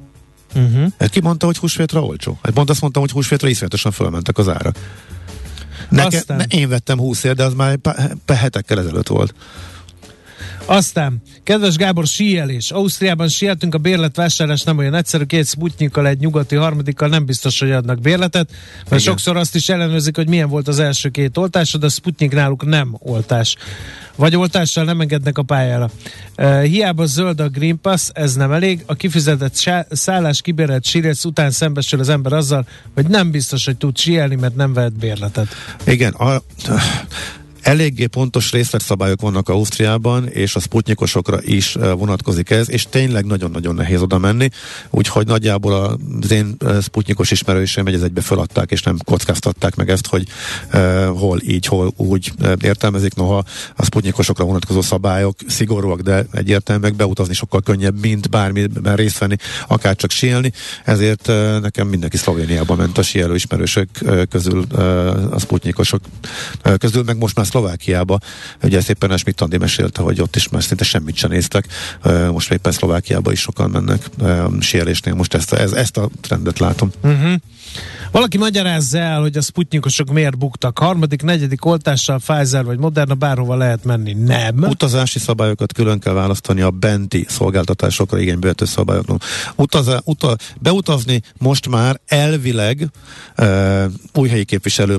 Uh-huh. 0.55 1.09
Ki 1.09 1.21
mondta, 1.21 1.47
hogy 1.47 1.57
húsvétra 1.57 2.03
olcsó? 2.03 2.39
Hát 2.43 2.53
pont 2.53 2.71
azt 2.71 2.81
mondtam, 2.81 3.03
hogy 3.03 3.11
húsvétra 3.11 3.49
iszonyatosan 3.49 3.93
fölmentek 3.93 4.39
az 4.39 4.49
árak. 4.49 4.77
Neke, 5.89 6.17
Aztán... 6.17 6.37
ne, 6.37 6.45
én 6.45 6.69
vettem 6.69 6.99
20 6.99 7.23
de 7.23 7.45
az 7.45 7.55
már 7.55 7.79
hetekkel 8.27 8.79
ezelőtt 8.79 9.09
volt. 9.09 9.35
Aztán, 10.65 11.23
kedves 11.43 11.77
Gábor, 11.77 12.07
síelés. 12.07 12.71
Ausztriában 12.71 13.29
sieltünk, 13.29 13.75
a 13.75 13.79
bérletvásárlás 13.79 14.63
nem 14.63 14.79
olyan 14.79 14.95
egyszerű, 14.95 15.25
két 15.25 15.47
sputnyikkal, 15.47 16.07
egy 16.07 16.19
nyugati 16.19 16.55
harmadikkal 16.55 17.09
nem 17.09 17.25
biztos, 17.25 17.59
hogy 17.59 17.71
adnak 17.71 18.01
bérletet, 18.01 18.51
mert 18.77 18.87
Igen. 18.87 18.99
sokszor 18.99 19.37
azt 19.37 19.55
is 19.55 19.69
ellenőrzik, 19.69 20.17
hogy 20.17 20.29
milyen 20.29 20.49
volt 20.49 20.69
az 20.69 20.79
első 20.79 21.09
két 21.09 21.37
oltás, 21.37 21.73
de 21.73 21.87
a 21.87 21.89
sputnyik 21.89 22.33
náluk 22.33 22.65
nem 22.65 22.97
oltás. 22.99 23.57
Vagy 24.17 24.37
oltással 24.37 24.85
nem 24.85 25.01
engednek 25.01 25.39
a 25.39 25.43
pályára. 25.43 25.91
Uh, 26.37 26.63
hiába 26.63 27.07
zöld 27.07 27.41
a 27.41 27.49
Green 27.49 27.81
Pass, 27.81 28.09
ez 28.13 28.35
nem 28.35 28.53
elég. 28.53 28.83
A 28.87 28.95
kifizetett 28.95 29.87
szállás 29.91 30.41
kibérelt 30.41 30.85
sírec 30.85 31.25
után 31.25 31.51
szembesül 31.51 32.01
az 32.01 32.09
ember 32.09 32.33
azzal, 32.33 32.67
hogy 32.95 33.07
nem 33.07 33.31
biztos, 33.31 33.65
hogy 33.65 33.77
tud 33.77 33.99
síelni, 33.99 34.35
mert 34.35 34.57
nem 34.57 34.73
vehet 34.73 34.99
bérletet. 34.99 35.49
Igen, 35.85 36.13
a, 36.13 36.43
Eléggé 37.63 38.07
pontos 38.07 38.53
részletszabályok 38.53 39.21
vannak 39.21 39.49
Ausztriában, 39.49 40.29
és 40.29 40.55
a 40.55 40.61
sputnikosokra 40.61 41.39
is 41.43 41.77
vonatkozik 41.97 42.51
ez, 42.51 42.71
és 42.71 42.87
tényleg 42.91 43.25
nagyon-nagyon 43.25 43.75
nehéz 43.75 44.01
oda 44.01 44.19
menni, 44.19 44.49
úgyhogy 44.91 45.27
nagyjából 45.27 45.99
az 46.21 46.31
én 46.31 46.57
sputnikos 46.83 47.31
ismerőseim 47.31 47.87
egy 47.87 48.03
egybe 48.03 48.21
feladták, 48.21 48.71
és 48.71 48.83
nem 48.83 48.97
kockáztatták 49.05 49.77
meg 49.77 49.89
ezt, 49.89 50.07
hogy 50.07 50.27
uh, 50.73 51.05
hol 51.05 51.41
így, 51.43 51.67
hol 51.67 51.93
úgy 51.97 52.33
értelmezik, 52.61 53.15
noha 53.15 53.45
a 53.77 53.85
sputnikosokra 53.85 54.45
vonatkozó 54.45 54.81
szabályok 54.81 55.37
szigorúak, 55.47 56.01
de 56.01 56.27
egyértelműen 56.33 56.97
beutazni 56.97 57.35
sokkal 57.35 57.61
könnyebb, 57.61 58.01
mint 58.01 58.31
bármiben 58.31 58.97
részt 58.97 59.19
venni, 59.19 59.37
akár 59.69 59.97
csak 59.97 60.11
síelni, 60.11 60.53
ezért 60.85 61.29
uh, 61.29 61.61
nekem 61.61 61.87
mindenki 61.87 62.17
Szlovéniában 62.17 62.77
ment 62.77 62.99
a 62.99 63.03
síelő 63.03 63.35
ismerősök 63.35 63.89
uh, 64.03 64.23
közül, 64.31 64.65
uh, 64.73 64.79
a 65.35 65.39
sputnikosok 65.39 66.01
uh, 66.65 66.75
közül, 66.75 67.03
meg 67.03 67.19
most 67.19 67.37
már 67.37 67.47
Szlovákiába. 67.51 68.19
Ugye 68.63 68.81
szépen 68.81 69.17
Schmidt 69.17 69.41
Andi 69.41 69.59
mesélte, 69.59 70.03
hogy 70.03 70.21
ott 70.21 70.37
is 70.37 70.49
már 70.49 70.63
szinte 70.63 70.85
semmit 70.85 71.17
sem 71.17 71.31
néztek. 71.31 71.67
Most 72.33 72.53
éppen 72.53 72.73
Szlovákiába 72.73 73.33
is 73.33 73.41
sokan 73.41 73.71
mennek 73.71 74.11
sérülésnél. 74.61 75.15
Most 75.15 75.35
ezt 75.35 75.53
a, 75.53 75.59
ez, 75.61 75.73
ezt 75.73 75.97
a 75.97 76.09
trendet 76.21 76.59
látom. 76.59 76.91
Uh-huh. 77.03 77.35
Valaki 78.11 78.39
magyarázza 78.39 78.99
el, 78.99 79.21
hogy 79.21 79.37
a 79.37 79.41
sputnikosok 79.41 80.13
miért 80.13 80.39
buktak. 80.39 80.79
Harmadik, 80.79 81.23
negyedik 81.23 81.65
oltással 81.65 82.19
Pfizer 82.19 82.65
vagy 82.65 82.79
Moderna 82.79 83.15
bárhova 83.15 83.57
lehet 83.57 83.85
menni. 83.85 84.13
Nem. 84.13 84.63
Utazási 84.63 85.19
szabályokat 85.19 85.73
külön 85.73 85.99
kell 85.99 86.13
választani 86.13 86.61
a 86.61 86.71
benti 86.71 87.27
szolgáltatásokra 87.29 88.19
igénybevető 88.19 88.65
szabályokról. 88.65 89.19
Utazá, 89.57 90.01
uta, 90.05 90.37
beutazni 90.61 91.23
most 91.39 91.69
már 91.69 92.01
elvileg 92.07 92.91
uh, 93.39 93.85
új 94.15 94.29
helyi 94.29 94.45
képviselő 94.45 94.99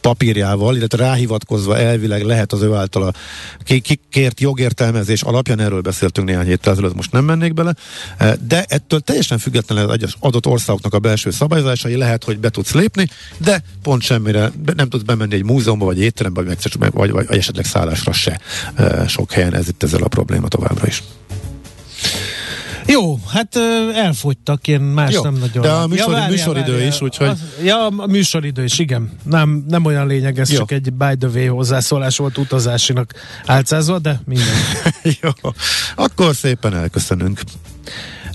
papírjával, 0.00 0.76
illetve 0.76 0.98
ráhivatkozva 0.98 1.78
elvileg 1.78 2.22
lehet 2.22 2.52
az 2.52 2.62
ő 2.62 2.74
általa 2.74 3.12
kikért 3.64 4.40
jogértelmezés 4.40 5.22
alapján, 5.22 5.60
erről 5.60 5.80
beszéltünk 5.80 6.26
néhány 6.26 6.46
héttel 6.46 6.72
ezelőtt, 6.72 6.94
most 6.94 7.12
nem 7.12 7.24
mennék 7.24 7.54
bele, 7.54 7.74
e, 8.16 8.36
de 8.46 8.64
ettől 8.68 9.00
teljesen 9.00 9.38
függetlenül 9.38 9.90
az 9.90 10.14
adott 10.18 10.46
országoknak 10.46 10.94
a 10.94 10.98
belső 10.98 11.30
szabályozásai 11.30 11.96
lehet, 11.96 12.24
hogy 12.24 12.38
be 12.38 12.50
tudsz 12.50 12.72
lépni, 12.72 13.08
de 13.38 13.62
pont 13.82 14.02
semmire 14.02 14.52
nem 14.76 14.88
tudsz 14.88 15.04
bemenni 15.04 15.34
egy 15.34 15.44
múzeumba, 15.44 15.84
vagy 15.84 16.00
étterembe, 16.00 16.42
vagy, 16.42 16.90
vagy, 16.92 17.10
vagy, 17.10 17.26
esetleg 17.38 17.64
szállásra 17.64 18.12
se 18.12 18.40
e, 18.74 19.08
sok 19.08 19.32
helyen, 19.32 19.54
ez 19.54 19.68
itt 19.68 19.82
ezzel 19.82 20.02
a 20.02 20.08
probléma 20.08 20.48
továbbra 20.48 20.86
is. 20.86 21.02
Jó, 22.90 23.18
hát 23.28 23.56
elfogytak, 23.94 24.68
én 24.68 24.80
más 24.80 25.12
Jó, 25.12 25.22
nem 25.22 25.34
nagyon. 25.34 25.62
De 25.62 25.70
a 25.70 25.86
műsor, 25.86 26.06
ja, 26.06 26.12
várjál, 26.12 26.30
műsoridő 26.30 26.72
várjál, 26.72 26.88
is, 26.88 27.00
úgyhogy... 27.00 27.26
Az, 27.26 27.40
ja, 27.62 27.86
a 27.86 28.06
műsoridő 28.06 28.64
is, 28.64 28.78
igen. 28.78 29.10
Nem, 29.24 29.64
nem 29.68 29.84
olyan 29.84 30.06
lényeges, 30.06 30.50
Jó. 30.50 30.58
csak 30.58 30.70
egy 30.70 30.92
by 30.92 31.16
the 31.18 31.28
way 31.28 31.54
hozzászólás 31.54 32.16
volt 32.16 32.38
utazásinak 32.38 33.14
álcázva, 33.46 33.98
de 33.98 34.20
minden. 34.24 34.54
Jó, 35.20 35.30
akkor 35.94 36.34
szépen 36.34 36.74
elköszönünk. 36.74 37.40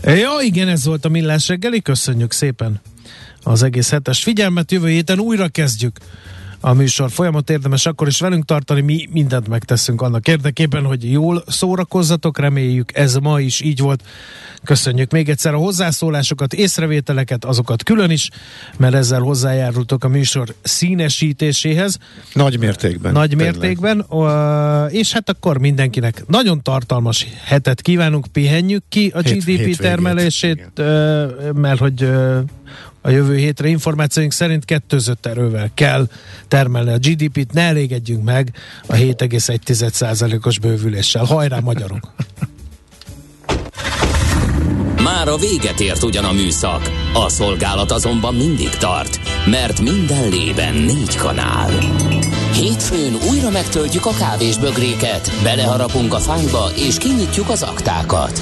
Ja, 0.04 0.32
igen, 0.42 0.68
ez 0.68 0.86
volt 0.86 1.06
a 1.06 1.10
millás 1.10 1.48
reggeli, 1.48 1.82
köszönjük 1.82 2.32
szépen 2.32 2.82
az 3.44 3.64
egész 3.64 3.90
hetes 3.90 4.24
figyelmet, 4.24 4.72
jövő 4.72 4.88
héten 4.88 5.20
újra 5.20 5.48
kezdjük 5.48 5.98
a 6.60 6.74
műsor 6.74 7.12
folyamat 7.12 7.50
érdemes 7.50 7.86
akkor 7.86 8.08
is 8.08 8.20
velünk 8.20 8.46
tartani, 8.46 8.82
mi 8.82 9.08
mindent 9.12 9.48
megteszünk 9.48 10.02
annak 10.02 10.28
érdekében, 10.28 10.84
hogy 10.86 11.12
jól 11.12 11.44
szórakozzatok, 11.48 12.40
reméljük 12.40 12.98
ez 12.98 13.16
ma 13.16 13.40
is 13.40 13.62
így 13.62 13.80
volt. 13.80 14.04
Köszönjük 14.64 15.12
még 15.12 15.30
egyszer 15.30 15.54
a 15.54 15.58
hozzászólásokat, 15.58 16.54
észrevételeket, 16.54 17.46
azokat 17.46 17.84
külön 17.84 18.10
is, 18.10 18.30
mert 18.78 18.94
ezzel 18.94 19.20
hozzájárultok 19.20 20.04
a 20.04 20.08
műsor 20.08 20.54
színesítéséhez. 20.62 21.98
Nagy 22.34 22.60
mértékben. 22.60 23.14
Nagy 23.14 23.30
tényleg. 23.30 23.52
mértékben, 23.52 24.06
és 24.90 25.14
hát 25.14 25.30
akkor 25.30 25.58
mindenkinek 25.58 26.24
nagyon 26.28 26.62
tartalmas 26.62 27.28
hetet 27.44 27.82
kívánunk, 27.82 28.28
pihenjük 28.28 28.84
ki 28.90 29.12
a 29.16 29.20
Hét, 29.20 29.44
GDP 29.44 29.76
termelését, 29.76 30.72
mert 31.54 31.80
hogy 31.80 32.10
a 33.06 33.10
jövő 33.10 33.36
hétre 33.36 33.68
információink 33.68 34.32
szerint 34.32 34.66
kettőzött 34.66 35.26
erővel 35.26 35.70
kell 35.74 36.08
termelni 36.48 36.92
a 36.92 36.98
GDP-t, 36.98 37.54
ne 37.54 37.62
elégedjünk 37.62 38.24
meg 38.24 38.54
a 38.88 38.94
7,1%-os 38.94 40.60
bővüléssel. 40.60 41.24
Hajrá 41.24 41.60
magyarok! 41.60 42.14
Már 45.04 45.28
a 45.28 45.38
véget 45.38 45.80
ért 45.80 46.04
ugyan 46.04 46.26
a 46.26 46.32
műszak, 46.32 46.92
a 47.14 47.30
szolgálat 47.30 47.92
azonban 47.92 48.36
mindig 48.36 48.70
tart, 48.70 49.20
mert 49.46 49.82
minden 49.82 50.30
lében 50.30 50.74
négy 50.74 51.16
kanál. 51.16 51.72
Hétfőn 52.54 53.14
újra 53.30 53.50
megtöltjük 53.50 54.06
a 54.06 54.14
kávésbögréket, 54.20 55.32
beleharapunk 55.44 56.14
a 56.14 56.20
fányba 56.20 56.72
és 56.76 56.98
kinyitjuk 56.98 57.50
az 57.50 57.64
aktákat. 57.64 58.42